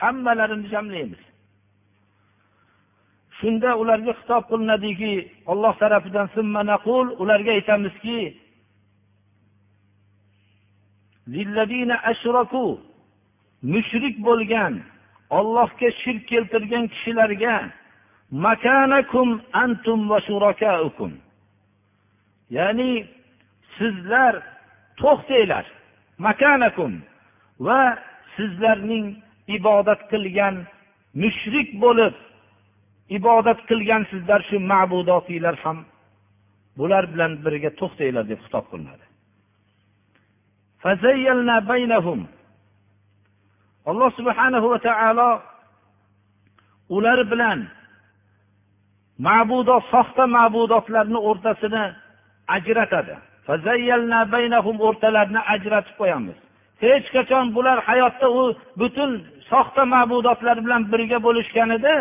[0.00, 1.22] hammalarini jamlaymiz
[3.38, 5.12] shunda ularga xitob qilinadiki
[5.52, 6.26] olloh tarafidan
[7.22, 8.18] ularga aytamizki
[13.73, 14.73] mushrik bo'lgan
[15.37, 17.55] ollohga shirk keltirgan kishilarga
[18.45, 19.29] makanakum
[19.63, 21.11] antum va shurakaukum.
[22.57, 22.91] Ya'ni
[23.77, 24.33] sizlar
[25.01, 25.65] to'xtanglar
[26.27, 26.91] makanakum
[27.67, 27.81] va
[28.35, 29.05] sizlarning
[29.57, 30.55] ibodat qilgan
[31.23, 32.15] mushrik bo'lib
[33.17, 35.77] ibodat qilgan sizlar shu ma'budotinglar ham
[36.77, 39.05] bular bilan birga to'xtanglar deb xitob qilinadi.
[43.89, 45.29] Alloh subhanahu va taolo
[46.95, 47.59] ular bilan
[49.27, 51.83] ma'budot soxta ma'budotlarni o'rtasini
[52.55, 53.15] ajratadi.
[54.87, 56.37] o'rtalarini ajratib qo'yamiz.
[56.83, 58.41] Hech qachon bular hayotda u
[58.79, 59.11] butun
[59.51, 61.93] soxta ma'budotlar bilan birga bo'lishganida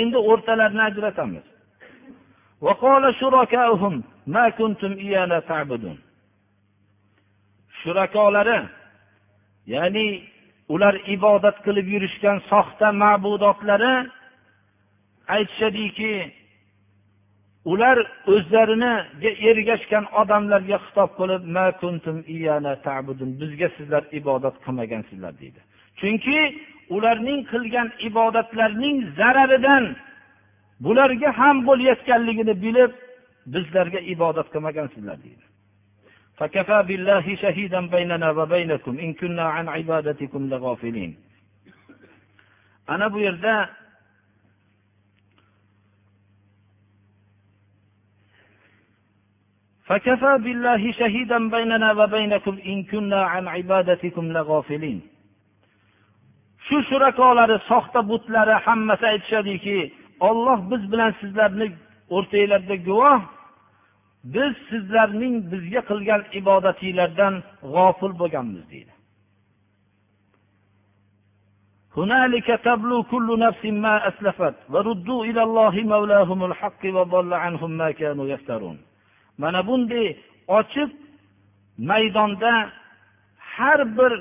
[0.00, 1.44] endi o'rtalarini ajratamiz.
[7.82, 8.58] Shurakolari
[9.74, 10.06] ya'ni
[10.74, 13.94] ular ibodat qilib yurishgan soxta ma'budotlari
[15.36, 16.12] aytishadiki
[17.72, 17.96] ular
[18.34, 21.42] o'zlariniga ergashgan odamlarga xitob qilib
[23.40, 25.60] bizga sizlar ibodat qilmagansizlar deydi.
[26.00, 26.38] Chunki
[26.96, 29.84] ularning qilgan ibodatlarining zararidan
[30.84, 32.92] bularga ham bo'layotganligini bilib
[33.54, 35.44] bizlarga ibodat qilmagansizlar deydi.
[42.87, 43.55] ana bu yerda
[49.89, 54.99] فكفى بالله شهيدا بيننا وبينكم إن كنا عن عبادتكم لغافلين
[56.67, 59.77] shu shurakolari soxta butlari hammasi aytishadiki
[60.29, 61.67] olloh biz bilan sizlarni
[62.15, 63.19] o'rtanglarda guvoh
[64.33, 67.33] biz sizlarning bizga qilgan ibodatinglardan
[67.73, 68.93] g'ofil bo'lganmiz deydi
[71.99, 78.27] هنالك تبلو كل نفس ما أسلفت وردوا إلى الله مولاهم الحق وضل عنهم ما كانوا
[78.33, 78.77] يفترون
[79.37, 80.07] mana bunday
[80.47, 80.91] ochiq
[81.77, 82.53] maydonda
[83.55, 84.13] har bir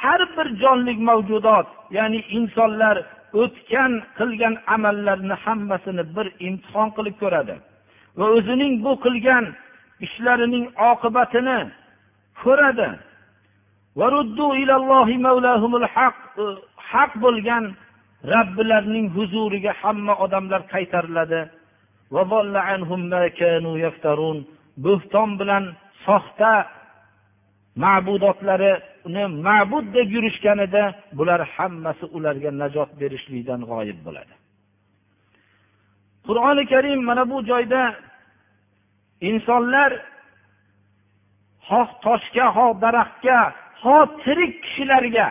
[0.00, 2.96] har bir jonli mavjudot ya'ni insonlar
[3.42, 7.54] o'tgan qilgan amallarni hammasini bir imtihon qilib ko'radi
[8.17, 9.45] Va o'zining bu qilgan
[10.05, 11.59] ishlarining oqibatini
[12.41, 12.89] ko'radi.
[16.91, 17.63] Haq bo'lgan
[18.33, 21.41] robbilarining huzuriga hamma odamlar qaytariladi.
[24.85, 25.63] Bo'xton bilan
[26.05, 26.51] soxta
[27.83, 30.83] ma'budotlarini ma'bud deb yurishganida
[31.17, 34.33] bular hammasi ularga najot berishlikdan g'oyib bo'ladi.
[36.27, 37.81] Qur'oni karim mana bu joyda
[39.29, 39.91] insonlar
[41.67, 43.39] xoh toshga xoh daraxtga
[43.81, 45.27] xoh tirik kishilarga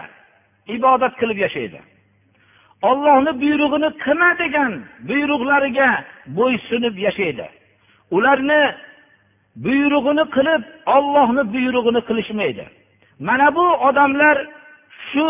[0.76, 1.81] ibodat qilib yashaydi.
[2.90, 4.72] Ollohni buyrug'ini qilma degan
[5.09, 5.90] buyruqlariga
[6.38, 7.46] bo'ysunib yashaydi.
[8.16, 8.62] Ularni
[9.64, 10.62] buyrug'ini qilib
[10.96, 12.64] ollohni buyrug'ini qilishmaydi.
[13.28, 14.37] Mana bu odamlar
[15.09, 15.26] shu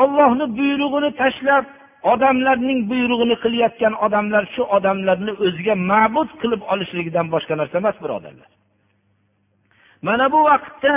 [0.00, 1.64] ollohni buyrug'ini tashlab
[2.02, 8.50] odamlarning buyrug'ini qilayotgan odamlar shu odamlarni o'ziga ma'bud qilib olishligidan boshqa narsa emas birodarlar.
[10.06, 10.94] Mana bu vaqtda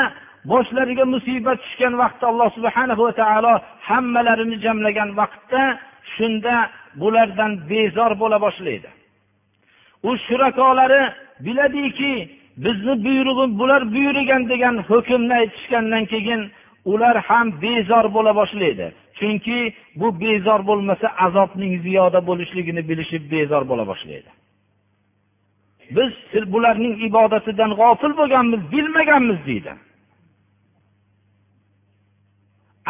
[0.52, 3.54] boshlariga musibat tushgan vaqtda alloh subhana va taolo
[3.90, 5.62] hammalarini jamlagan vaqtda
[6.16, 6.56] shunda
[7.02, 8.90] bulardan bezor bo'la boshlaydi.
[10.10, 11.02] U shurakolari
[11.46, 12.14] biladiki
[12.66, 16.42] bizni buyrug'i bular buyurgan degan hukmni aytishgandan keyin
[16.92, 18.88] ular ham bezor bo'la boshlaydi.
[19.18, 24.32] Chunki bu bezor bo'lmasa azobning ziyoda bo'lishligini bilishib bezor bo'la boshlaydi.
[25.96, 26.12] Biz
[26.54, 29.74] bularning ibodatidan g'ofil bo'lganmiz bilmaganmiz deydi.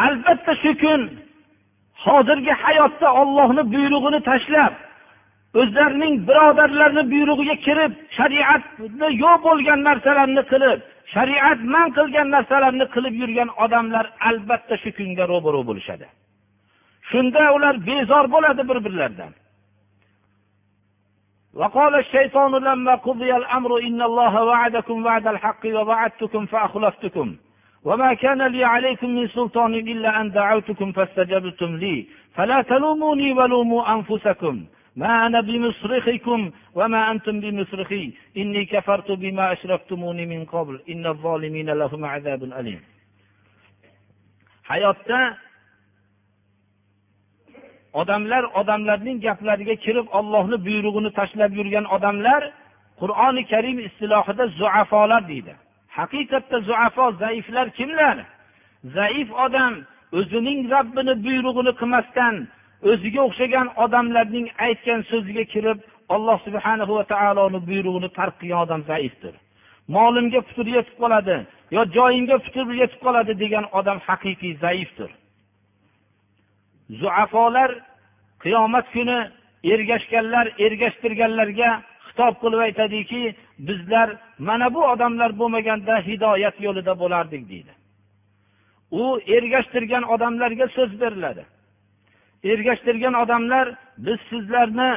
[0.06, 1.00] Albatta shu kun
[2.04, 4.74] hozirgi hayotda ollohni buyrug'ini tashlab
[5.60, 10.80] o'zlarining birodarlarini buyrug'iga kirib shariatni yo'q bo'lgan narsalarni qilib
[11.13, 16.07] shariat man qilgan narsalarni qilib yurgan odamlar albatta shu kunga ro'baro bo'lishadi
[17.11, 19.33] shunda ular bezor bo'ladi bir birlaridan
[21.59, 27.27] وقال الشيطان لما قضي الأمر إن الله وعدكم وعد الحق ووعدتكم فأخلفتكم
[27.83, 34.55] وما كان لي عليكم من سلطان إلا أن دعوتكم فاستجبتم لي فلا تلوموني ولوموا أنفسكم
[34.95, 42.05] ما أنا بمصرخكم وما أنتم بمصرخي إني كفرت بما أشركتموني من قبل إن الظالمين لهم
[42.05, 42.81] عذاب أليم
[44.69, 45.37] hayotda
[47.93, 52.41] odamlar odamlarning gaplariga kirib ollohni buyrug'ini tashlab yurgan odamlar
[53.01, 55.53] qur'oni karim istilohida zuafolar deydi
[55.97, 58.17] haqiqatda zuafo zaiflar kimlar
[58.97, 59.73] zaif odam
[60.19, 62.35] o'zining robbini buyrug'ini qilmasdan
[62.90, 65.78] o'ziga o'xshagan odamlarning aytgan so'ziga kirib
[66.14, 69.34] alloh subhana va taoloni buyrug'ini tark qilgan odam zaifdir.
[69.96, 71.36] Molimga putur yetib qoladi
[71.76, 75.10] yo joyimga putur yetib qoladi degan odam haqiqiy zaifdir.
[77.00, 77.70] Zuafolar
[78.42, 79.18] qiyomat kuni
[79.72, 81.70] ergashganlar ergashtirganlarga
[82.06, 83.22] xitob qilib aytadiki
[83.68, 84.08] bizlar
[84.48, 87.72] mana bu odamlar bo'lmaganda hidoyat yo'lida bo'lardik deydi.
[89.02, 89.04] U
[89.36, 91.44] ergashtirgan odamlarga so'z beriladi.
[92.52, 93.66] Ergashtirgan odamlar
[93.98, 94.90] biz sizlarni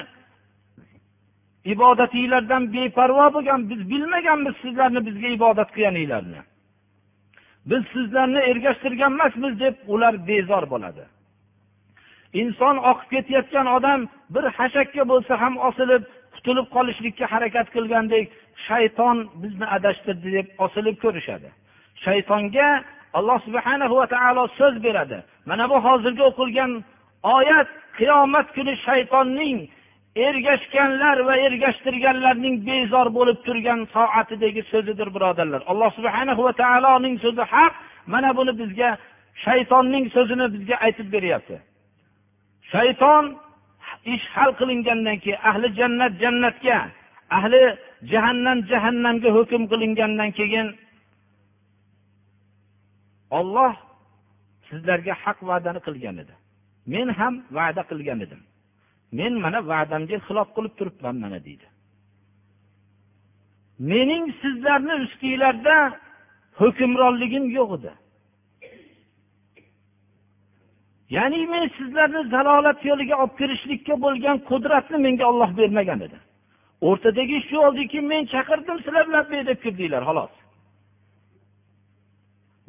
[1.74, 6.42] ibodatinglardan beparvo bo'lgan biz bilmaganmiz sizlarni bizga ibodat qilganinglarni.
[7.70, 11.04] Biz sizlarni ergashtirgan emasmiz deb ular bezor bo'ladi.
[12.42, 14.00] Inson oqib ketayotgan odam
[14.36, 16.04] bir hashakka bo'lsa ham osilib
[16.36, 18.26] qutulib qolishlikka harakat qilgandek
[18.68, 21.50] shayton bizni adashtirdi deb osilib ko'rishadi.
[22.06, 22.70] Shaytonga
[23.18, 25.18] alloh subhana va taolo so'z beradi.
[25.50, 26.72] Mana bu hozirgi o'qilgan
[27.24, 29.58] oyat qiyomat kuni shaytonning
[30.28, 35.62] ergashganlar va ergashtirganlarning bezor bo'lib turgan soatidagi so'zidir birodarlar.
[35.72, 37.74] Alloh subhana va taoloning so'zi haq
[38.14, 38.90] mana buni bizga
[39.46, 41.58] shaytonning so'zini bizga aytib beryapti.
[42.72, 43.26] Shayton
[44.14, 46.78] ish hal qilingandan keyin ahli jannat jannatga
[47.38, 47.62] ahli
[48.12, 50.68] jahannam jahannamga hukm qilingandan keyin
[53.40, 53.74] olloh
[54.68, 56.34] sizlarga haq va'dani qilgan edi.
[56.94, 58.42] Men ham va'da qilgan edim.
[59.12, 61.68] Men mana va'damga xilof qilib turibman mana deydi.
[63.92, 65.78] Mening sizlarni ustinglarda
[66.60, 67.92] hukmronligim yo'q edi.
[71.16, 76.18] Ya'ni men sizlarni zalolat yo'liga olib kirishlikka bo'lgan qudratni menga olloh bermagan edi.
[76.90, 80.34] O'rtadagi ish shu oldiki men chaqirdim sizlar labbay deb kirdinglar xolos.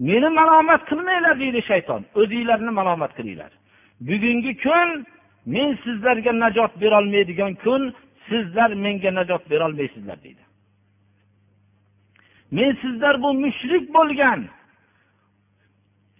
[0.08, 2.02] Meni malomat qilmanglar deydi shayton.
[2.20, 3.52] O'zinglarni malomat qilinglar.
[4.00, 5.06] Bugungi kun
[5.46, 7.94] men sizlarga najot berolmaydigan kun
[8.28, 10.44] sizlar menga najot berolmaysizlar deydi.
[12.50, 14.40] Men sizlar bu mushrik bo'lgan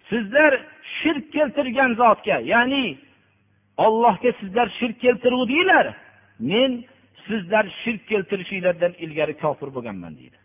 [0.09, 0.51] sizlar
[0.99, 2.97] shirk keltirgan zotga ya'ni
[3.77, 5.85] ollohga sizlar shirk keltiruvdinglar
[6.39, 6.71] men
[7.27, 10.37] sizlar shirk keltirishinglardan ilgari kofir bo'lganman deydi.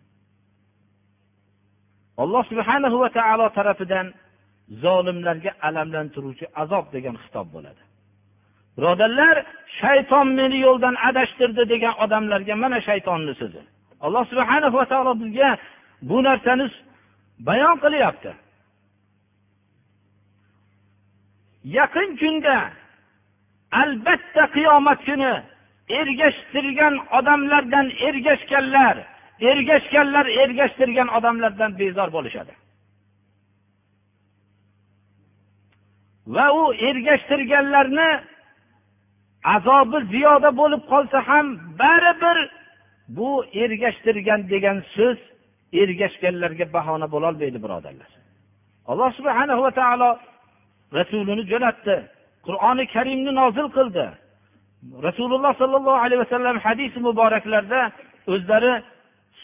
[2.16, 4.07] Alloh subhanahu va taolo tarafidan
[4.68, 7.83] zolimlarga alamlantiruvchi azob degan xitob bo'ladi.
[8.77, 9.37] Birodarlar
[9.81, 13.62] shayton meni yo'ldan adashtirdi degan odamlarga mana shaytonni so'zi
[14.05, 15.50] alloh subhana va taolo bizga
[16.09, 16.66] bu narsani
[17.48, 18.31] bayon qilyapti.
[21.79, 22.57] Yaqin kunda
[23.83, 25.33] albatta qiyomat kuni
[26.00, 28.96] ergashtirgan odamlardan ergashganlar
[29.50, 32.53] ergashganlar ergashtirgan odamlardan bezor bo'lishadi.
[36.26, 38.10] Va u ergashtirganlarni
[39.54, 41.46] azobi ziyoda bo'lib qolsa ham
[41.80, 42.38] baribir
[43.16, 43.30] bu
[43.62, 45.18] ergashtirgan degan so'z
[45.82, 48.10] ergashganlarga bahona bo'lolmaydi birodarlar.
[48.90, 50.10] Alloh subhana va taolo
[50.98, 51.96] rasulini jo'natdi
[52.46, 54.06] qur'oni karimni nozil qildi.
[55.06, 57.80] Rasululloh sollallohu alayhi vasallam hadis muboraklarda
[58.32, 58.72] o'zlari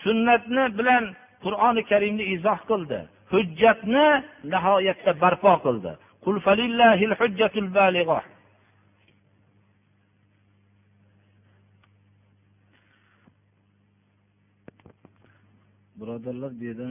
[0.02, 1.04] sunnatni bilan
[1.44, 2.98] qur'oni karimni izoh qildi
[3.32, 4.06] hujjatni
[4.52, 5.92] nihoyatda barpo qildi.
[16.00, 16.88] Birodarlar bu yerda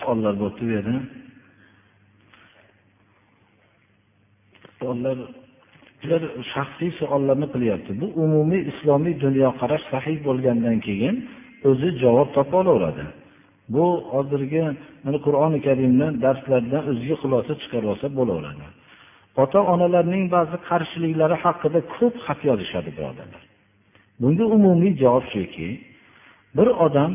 [0.00, 0.94] savollar bo'libdi bu yerda.
[4.78, 5.18] Savollar
[6.04, 6.22] ular
[6.52, 7.90] shaxsiy savollarni qilyapti.
[8.00, 11.14] Bu umumiy islomiy dunyoqarash sahih bo'lgandan keyin
[11.70, 13.04] o'zi javob topa olaveradi.
[13.68, 14.64] Bu hozirgi
[15.04, 18.66] mana qur'oni karimni darslardan o'ziga xulosa chiqarib olsa bo'laveradi.
[19.42, 23.42] Ota onalarning ba'zi qarshiliklari haqida ko'p xat yozishadi birodarlar.
[24.20, 25.68] Bunga umumiy javob shuki
[26.56, 27.12] bir odam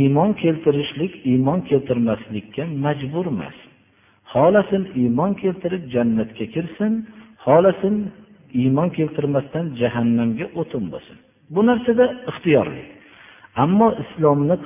[0.00, 3.56] iymon keltirishlik iymon keltirmaslikka majbur emas.
[4.32, 6.92] Xohlasin iymon keltirib jannatga kirsin
[7.44, 7.94] xohlasin
[8.60, 11.16] iymon keltirmasdan jahannamga o'tin bo'lsin.
[11.54, 12.82] Bu narsada ixtiyorli
[13.64, 14.56] ammo islomni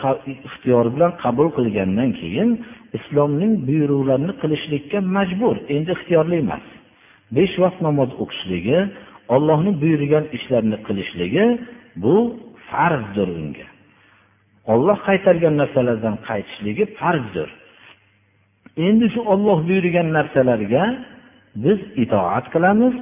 [0.46, 2.50] ixtiyor bilan qabul qilgandan keyin
[2.98, 6.64] islomning buyruqlarini qilishlikka majbur endi ixtiyorli emas.
[7.36, 8.78] Besh vaqt namoz o'qishligi
[9.34, 11.44] ollohni buyurgan ishlarni qilishligi
[12.02, 12.16] bu
[12.68, 13.66] farzdir unga.
[14.72, 17.48] Olloh qaytargan narsalardan qaytishligi farzdir.
[18.86, 20.84] Endi shu olloh buyurgan narsalarga
[21.64, 22.94] biz itoat qilamiz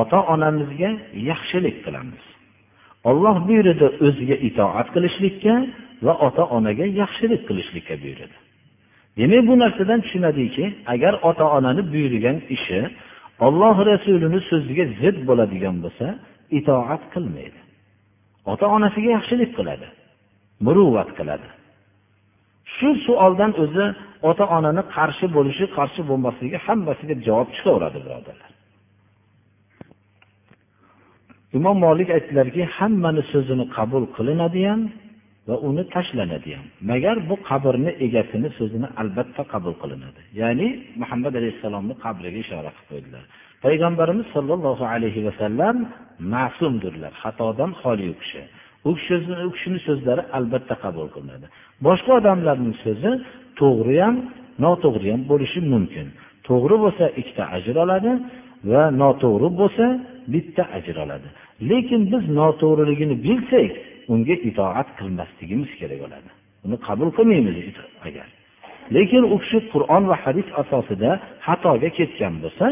[0.00, 0.90] ota onamizga
[1.30, 2.24] yaxshilik qilamiz.
[3.08, 5.54] Olloh buyurdi o'ziga itoat qilishlikka
[6.06, 8.36] va ota onaga yaxshilik qilishlikka buyurdi.
[9.18, 12.80] Demak bu narsadan tushunadiki agar ota onani buyurgan ishi
[13.46, 16.06] olloh rasulini so'ziga zid bo'ladigan bo'lsa
[16.58, 17.58] itoat qilmaydi.
[18.52, 19.86] Ota onasiga yaxshilik qiladi
[20.66, 21.48] muruvvat qiladi.
[22.76, 23.86] Shu savoldan o'zi
[24.30, 28.50] ota onani qarshi bo'lishi qarshi bo'lmasligi hammasiga javob chiqaveradi birodarlar.
[31.58, 34.80] Imom molik aytdilarki hammani so'zini qabul qilinadi ham
[35.48, 40.20] va uni tashlanadi ham magar bu qabrni egasini so'zini albatta qabul qilinadi.
[40.40, 40.68] Ya'ni
[41.00, 43.24] muhammad alayhissalomni qabriga ishora qilib qo'ydilar.
[43.64, 45.76] Payg'ambarimiz sollallohu alayhi vasallam
[46.34, 48.42] ma'sumdirlar xatodan xoli u kishi.
[48.88, 48.90] U
[49.48, 51.46] u kishini so'zlari albatta qabul qilinadi.
[51.86, 53.10] Boshqa odamlarning so'zi
[53.60, 54.16] to'g'ri ham
[54.64, 56.06] noto'g'ri ham bo'lishi mumkin.
[56.48, 58.12] To'g'ri bo'lsa ikkita ajr oladi
[58.70, 59.86] va noto'g'ri bo'lsa
[60.32, 61.28] bitta ajr oladi.
[61.70, 63.72] Lekin biz noto'g'riligini bilsak
[64.12, 66.28] unga itoat qilmasligimiz kerak bo'ladi.
[66.66, 67.56] Uni qabul qilmaymiz
[68.08, 68.28] agar.
[68.96, 71.10] Lekin u kishi qur'on va hadis asosida
[71.46, 72.66] xatoga ketgan bo'lsa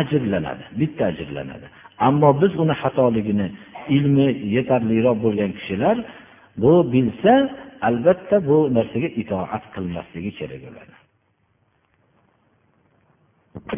[0.00, 1.66] ajrlanadi bitta ajrlanadi.
[2.08, 3.46] Ammo biz uni xatoligini
[3.96, 5.96] ilmi yetarliroq bo'lgan kishilar
[6.62, 7.32] bu bilsa
[7.88, 10.94] albatta bu narsaga itoat qilmasligi kerak bo'ladi.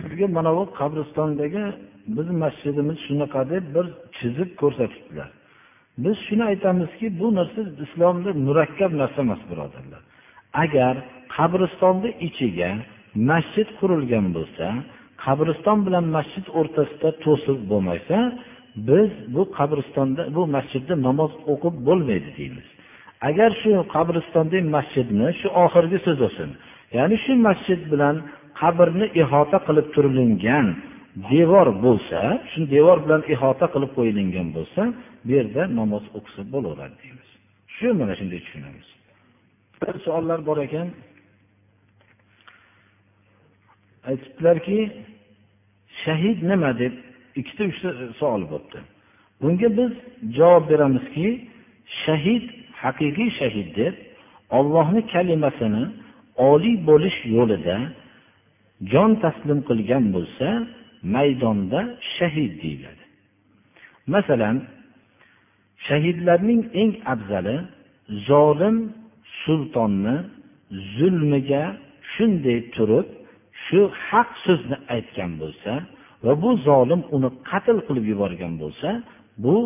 [0.02, 1.64] Sizga mana bu qabristondagi
[2.06, 3.86] biz masjidimiz shunaqa deb bir
[4.16, 5.30] chizib ko'rsatibdilar.
[6.04, 10.02] Biz shuni aytamizki bu narsa islomda murakkab narsa emas birodarlar.
[10.64, 10.94] Agar
[11.36, 12.70] qabristonni ichiga
[13.30, 14.66] masjid qurilgan bo'lsa
[15.24, 18.16] qabriston bilan masjid o'rtasida to'siq bo'lmasa
[18.88, 22.66] biz bu qabristonda bu masjidda namoz o'qib bo'lmaydi deymiz.
[23.28, 26.50] Agar shu qabristondagi masjidni shu oxirgi so'z bo'lsin
[26.96, 28.16] ya'ni shu masjid bilan
[28.60, 30.66] qabrni ihota qilib turilingan
[31.32, 34.82] devor bo'lsa shu devor bilan ihota qilib qo'yilgan bo'lsa
[35.24, 37.28] bu yerda namoz o'qisa bo'laveradi deymiz.
[37.76, 38.88] Shu mana shunday tushunamiz.
[40.04, 40.88] Savollar bor ekan.
[44.10, 44.78] Aytibdilarki
[46.04, 46.94] shahid nima deb
[47.40, 47.88] ikkita uchta
[48.20, 48.78] savol bo'libdi
[49.40, 49.92] bunga biz
[50.38, 51.28] javob beramizki
[52.04, 52.44] shahid
[52.82, 53.94] haqiqiy shahid deb
[54.58, 55.84] ollohni kalimasini
[56.50, 57.76] oliy bo'lish yo'lida
[58.92, 60.48] jon taslim qilgan bo'lsa
[61.14, 61.80] maydonda
[62.16, 63.04] shahid deyiladi.
[64.14, 64.56] Masalan
[65.88, 67.56] shahidlarning eng afzali
[68.28, 68.76] zolim
[69.42, 70.16] sultonni
[70.96, 71.64] zulmiga
[72.12, 73.06] shunday turib
[73.64, 75.72] shu haq so'zni aytgan bo'lsa
[76.24, 78.88] va bu zolim uni qatl qilib yuborgan bo'lsa
[79.44, 79.56] bu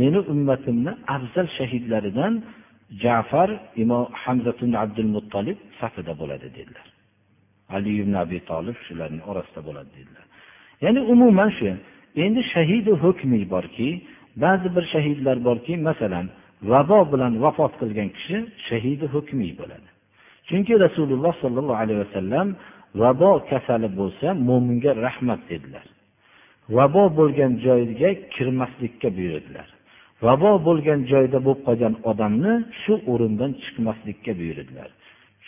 [0.00, 2.34] meni ummatimni afzal shahidlaridan
[3.02, 3.50] jafar
[3.82, 6.88] imom hamzatun abdul muttolib safida bo'ladi dedilar.
[7.76, 10.25] Ali ibn abi tolib shularni orasida bo'ladi dedilar.
[10.84, 11.68] Ya'ni umuman shu
[12.24, 13.88] endi shahidi hukmiy borki
[14.42, 16.26] ba'zi bir shahidlar borki masalan
[16.70, 18.36] vabo bilan vafot qilgan kishi
[18.68, 19.88] shahidi hukmiy bo'ladi.
[20.48, 22.46] Chunki rasululloh sollallohu alayhi vasallam
[23.02, 25.86] vabo kasali bo'lsa mo'minga rahmat dedilar.
[26.76, 29.68] Vabo bo'lgan joyga kirmaslikka buyurdilar.
[30.26, 34.88] Vabo bo'lgan joyda bo'lib qolgan odamni shu o'rindan chiqmaslikka buyurdilar.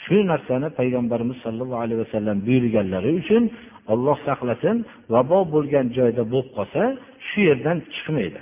[0.08, 3.42] Shu narsani payg'ambarimiz sollallohu alayhi vasallam buyurganlari uchun
[3.92, 4.76] olloh saqlasin
[5.14, 6.82] vabo bo'lgan joyda bo'lib qolsa
[7.28, 8.40] shu yerdan chiqmaydi.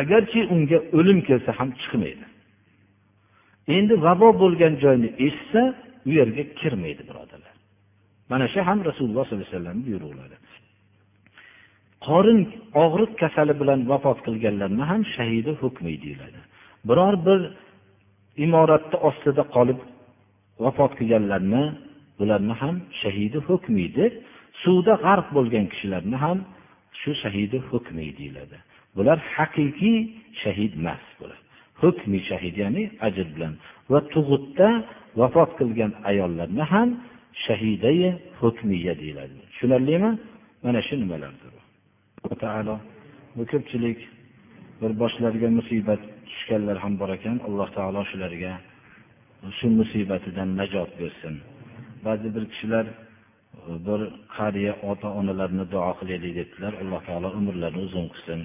[0.00, 2.24] Agarchi unga o'lim kelsa ham chiqmaydi.
[3.76, 5.62] Endi vabo bo'lgan joyni eshitsa
[6.08, 7.54] u yerga kirmaydi birodarlar.
[8.30, 10.36] Mana shu ham rasululloh sollallohu alayhi vasallam buyruqlari.
[12.06, 12.40] Qorin
[12.84, 16.40] og'riq kasali bilan vafot qilganlarni ham shahidi hukmi deyiladi.
[16.88, 17.40] Biror bir
[18.44, 19.78] imoratni ostida qolib
[20.64, 21.64] vafot qilganlarni
[22.18, 24.12] bularni ham shahidi hukmiy deb
[24.62, 26.38] suvda g'arq bo'lgan kishilarni ham
[27.00, 28.56] shu shahidi hukmi deyiladi.
[28.96, 29.98] Bular haqiqiy
[30.42, 31.38] shahid emas bular.
[31.82, 33.52] Hukmi shahid ya'ni ajr bilan.
[33.92, 34.68] Va tug'utda
[35.20, 36.88] vafot qilgan ayollarni ham
[37.46, 38.00] shahidai
[38.40, 39.34] hukmiya deyiladi.
[39.50, 40.10] Tushunarlimi?
[40.64, 41.52] Mana shu nimalardir.
[42.42, 42.76] Taolo
[43.36, 43.98] bu ko'pchilik
[44.80, 46.02] bir boshlariga musibat
[46.44, 48.52] tushganlar ham bor ekan alloh taolo shularga
[49.58, 51.34] shu musibatidan najot bersin.
[52.06, 52.94] Ba'zi bir kishilar e,
[53.86, 54.00] bir
[54.36, 58.40] qariya ota onalarni duo qilaylik debdilar alloh taolo umrlarini uzun qilsin.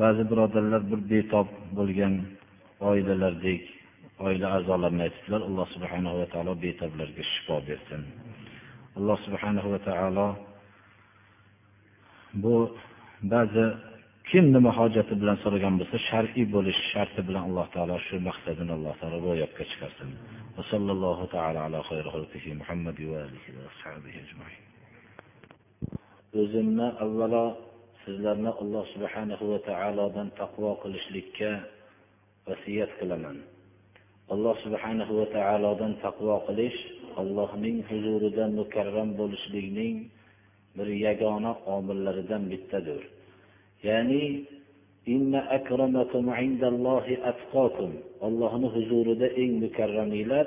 [0.00, 1.48] Ba'zi birodarlar bir betob
[1.78, 2.14] bo'lgan
[2.90, 3.62] oilalardek
[4.26, 8.00] oila a'zolarini aytibdilar alloh subhanahu va taolo betoblarga shifo bersin.
[8.98, 10.28] Alloh subhanahu va taolo
[12.42, 12.54] bu
[13.32, 13.66] ba'zi
[14.30, 18.94] kim nima hojati bilan so'ragan bo'lsa shar'iy bo'lish sharti bilan alloh taolo shu maqsadini alloh
[19.00, 20.10] taolo ro'yobga chiqarsin.
[26.40, 27.44] O'zimni avvalo
[28.04, 31.50] sizlarni alloh subhanahu va taolodan taqvo qilishlikka
[32.48, 33.36] vasiyat qilaman.
[34.34, 36.78] Alloh subhanahu va taolodan taqvo qilish
[37.20, 39.96] allohning huzurida mukarram bo'lishlikning
[40.76, 43.02] bir yagona omillaridan bittadir.
[43.88, 44.24] Ya'ni
[48.26, 50.46] ollohni huzurida eng mukarramiylar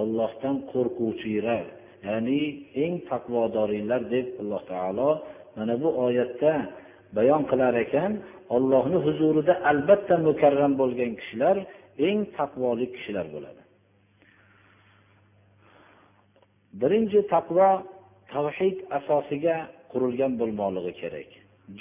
[0.00, 1.64] ollohdan qo'rquvchilar
[2.06, 2.40] ya'ni
[2.82, 5.10] eng taqvodoringlar deb alloh taolo
[5.56, 6.52] mana bu oyatda
[7.16, 8.12] bayon qilar ekan.
[8.56, 11.56] Ollohni huzurida albatta mukarram bo'lgan kishilar
[12.08, 13.62] eng taqvoli kishilar bo'ladi.
[16.80, 17.68] Birinchi taqvo
[18.32, 19.56] tavhid asosiga
[19.92, 21.30] qurilgan bo'lmoqligi kerak.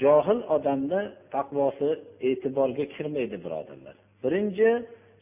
[0.01, 1.01] Johil odamni
[1.35, 1.89] taqvosi
[2.29, 3.95] e'tiborga kirmaydi birodarlar.
[4.23, 4.69] Birinchi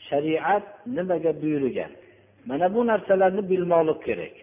[0.10, 1.92] shariat nimaga buyurgan?
[2.50, 4.36] Mana bu narsalarni bilmoqlik kerak.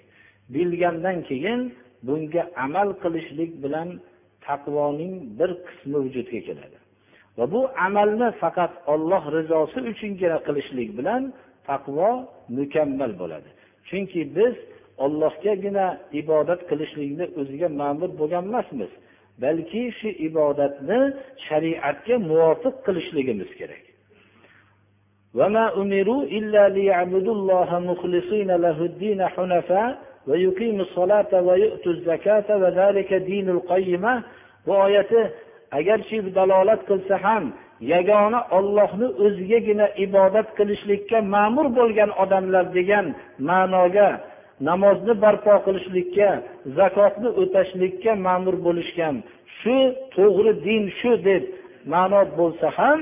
[0.55, 1.61] Bilgandan keyin
[2.07, 3.89] bunga amal qilishlik bilan
[4.47, 6.79] taqvoning bir qismi vujudga keladi.
[7.39, 11.23] Va bu amalni faqat olloh rizosi uchungina qilishlik bilan
[11.69, 12.11] taqvo
[12.59, 13.51] mukammal bo'ladi.
[13.89, 14.55] Chunki biz
[15.05, 15.87] ollohgagina
[16.21, 18.93] ibodat qilishlikni o'ziga ma'mur bo'lgan emasmiz
[19.43, 21.01] balki shu ibodatni
[21.47, 23.85] shariatga muvofiq qilishligimiz kerak.
[34.67, 35.21] bu oyati
[35.79, 37.45] agarchi dalolat qilsa ham
[37.93, 43.07] yagona ollohni o'zigagina ibodat qilishlikka ma'mur bo'lgan odamlar degan
[43.49, 44.09] ma'noga
[44.69, 46.29] namozni barpo qilishlikka
[46.79, 49.15] zakotni o'tashlikka ma'mur bo'lishgan.
[49.59, 49.77] Shu
[50.17, 51.43] to'g'ri din shu deb
[51.95, 52.99] ma'no bo'lsa ham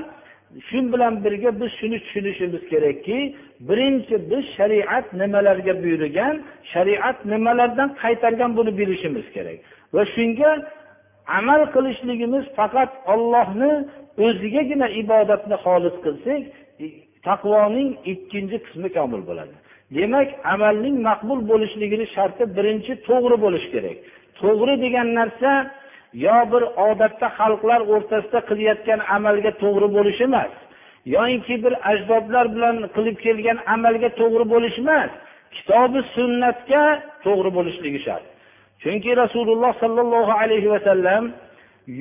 [0.67, 3.19] shu bilan birga biz shuni tushunishimiz kerakki
[3.69, 6.35] birinchi biz shariat nimalarga buyurgan
[6.73, 9.57] shariat nimalardan qaytargan buni bilishimiz kerak.
[9.95, 10.51] Va shunga
[11.39, 13.71] amal qilishligimiz faqat ollohni
[14.25, 16.41] o'zigagina ibodatni xolis qilsak
[17.27, 19.55] taqvoning ikkinchi qismi komil bo'ladi.
[19.97, 23.97] Demak amalning maqbul bo'lishligini sharti birinchi to'g'ri bo'lishi kerak.
[24.41, 25.51] To'g'ri degan narsa
[26.25, 30.53] yo bir odatda xalqlar o'rtasida qilayotgan amalga to'g'ri bo'lishi emas
[31.15, 35.11] yoinki bir ajdodlar bilan qilib kelgan amalga to'g'ri bo'lish emas
[35.55, 36.83] kitobi sunnatga
[37.25, 38.25] to'g'ri bo'lishligi shart.
[38.81, 41.23] Chunki rasululloh sollallohu alayhi vasallam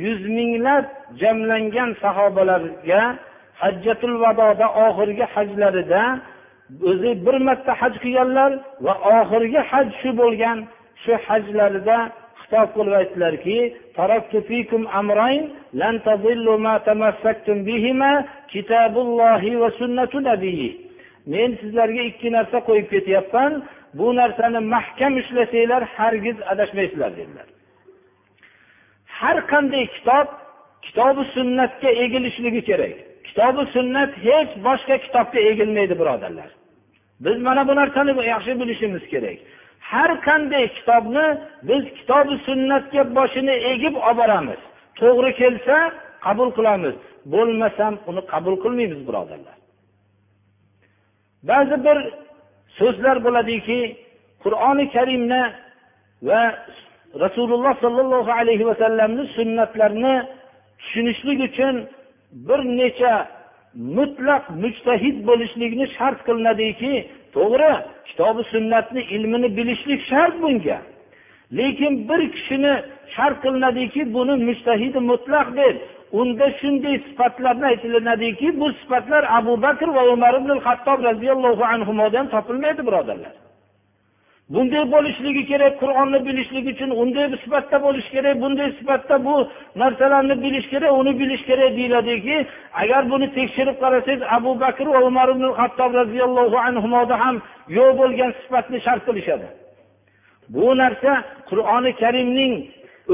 [0.03, 0.85] yuz minglab
[1.21, 3.03] jamlangan sahobalarga
[3.63, 6.03] hajjatul vadoda oxirgi hajlarida
[6.91, 8.51] o'zi bir marta haj qilganlar
[8.85, 10.59] va oxirgi haj shu bo'lgan
[11.03, 11.99] shu hajlarida
[12.41, 13.59] xitob qilib aytdilarki
[21.27, 23.53] men sizlarga ikki narsa qo'yib ketyapman
[23.99, 27.49] bu narsani mahkam ushlasanglar hargiz adashmaysizlar dedilar.
[29.19, 30.29] Har qanday kitob
[30.87, 32.95] kitobi sunnatga egilishligi kerak.
[33.29, 36.51] Kitobi sunnat hech boshqa kitobga egilmaydi birodarlar.
[37.25, 39.39] Biz mana bu narsani yaxshi bilishimiz kerak.
[39.91, 41.27] Har qanday kitobni
[41.69, 44.61] biz kitobi sunnatga boshini egib olib boramiz.
[45.01, 45.77] To'g'ri kelsa
[46.27, 46.95] qabul qilamiz.
[47.33, 49.57] Bo'lmasam uni qabul qilmaymiz birodarlar.
[51.51, 51.99] Ba'zi bir
[52.79, 53.81] so'zlar bo'ladiki
[54.45, 55.43] qur'oni karimni
[56.29, 56.43] va
[57.25, 60.15] rasululloh sollallohu alayhi vasallamni sunnatlarini
[60.81, 61.75] tushunishlik uchun
[62.49, 63.15] bir necha
[63.75, 66.93] mutlaq mujtahid bo'lishlikni shart qilinadiki
[67.37, 67.73] to'g'ri
[68.09, 70.79] kitobi sunnatni ilmini bilishlik shart bunga.
[71.59, 72.75] Lekin bir kishini
[73.15, 75.77] shart qilinadiki buni mujtahidi mutlaq deb
[76.21, 82.83] unda shunday sifatlarni aytilinadiki bu sifatlar abu bakr va umar ibn hattob roziyallohu anhudan topilmaydi
[82.87, 83.33] birodarlar.
[84.55, 89.37] Bunday bo'lishligi kerak qur'onni bilishlik uchun unday sifatda bo'lishi kerak bunday sifatda bu
[89.83, 92.37] narsalarni bilish kerak uni bilish kerak deyiladiki
[92.83, 97.37] agar buni tekshirib qarasangiz abu bakr va umar ibn hattob roziyallohu anhuda ham
[97.77, 99.47] yo'q bo'lgan sifatni shart qilishadi.
[100.55, 101.13] Bu narsa
[101.51, 102.53] qur'oni karimning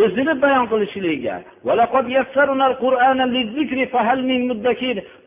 [0.02, 1.36] o'zini bayon qilishligiga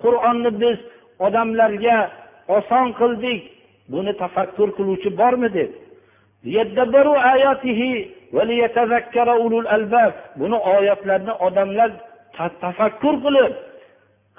[0.04, 0.78] qur'onni biz
[1.26, 1.98] odamlarga
[2.58, 3.40] oson qildik
[3.94, 5.72] buni tafakkur qiluvchi bormi deb.
[10.40, 11.92] Buni oyatlarni odamlar
[12.62, 13.54] tafakkur qilib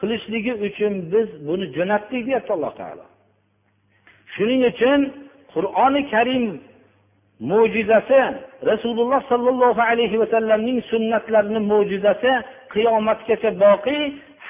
[0.01, 3.05] qilishligi uchun biz buni jo'natdik deyapti alloh taolo.
[4.35, 5.01] Shuning uchun
[5.55, 6.45] qur'oni karim
[7.51, 8.21] mo'jizasi
[8.71, 12.33] rasululloh sollallohu alayhi vasallamning sunnatlarini mo'jizasi
[12.75, 14.03] qiyomatgacha boqiy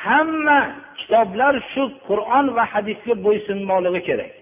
[0.05, 0.61] hamma
[0.99, 4.33] kitoblar shu qur'on va hadisga bo'ysunmoqligi kerak.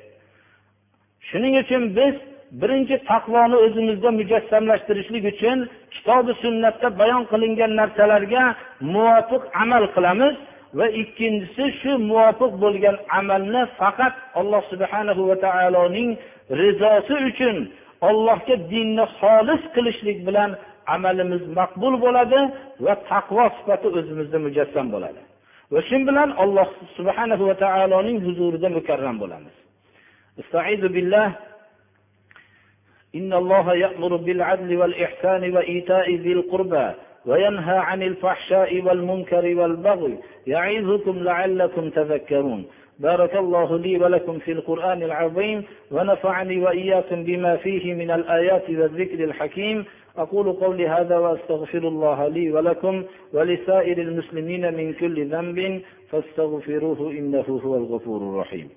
[1.29, 2.15] Shuning uchun biz
[2.61, 5.59] birinchi taqvoni o'zimizda mujassamlashtirishlik uchun
[5.95, 8.43] kitobi sunnatda bayon qilingan narsalarga
[8.95, 10.35] muvofiq amal qilamiz
[10.79, 16.11] va ikkinchisi shu muvofiq bo'lgan amalni faqat alloh subhanahu va taoloning
[16.61, 17.57] rizosi uchun
[18.09, 20.51] allohga dinni xolis qilishlik bilan
[20.95, 22.41] amalimiz maqbul bo'ladi
[22.85, 25.21] va taqvo sifati o'zimizda mujassam bo'ladi.
[25.73, 29.55] Va shu bilan alloh subhanahu va taoloning huzurida mukarram bo'lamiz.
[33.15, 36.91] إن الله يأمر بالعدل والإحسان وإيتاء ذي القربى
[37.27, 42.67] وينهى عن الفحشاء والمنكر والبغي يعظكم لعلكم تذكرون.
[42.99, 49.85] بارك الله لي ولكم في القرآن العظيم ونفعني وإياكم بما فيه من الآيات والذكر الحكيم.
[50.17, 55.81] أقول قولي هذا وأستغفر الله لي ولكم ولسائر المسلمين من كل ذنب
[56.11, 58.69] فاستغفروه إنه هو الغفور الرحيم.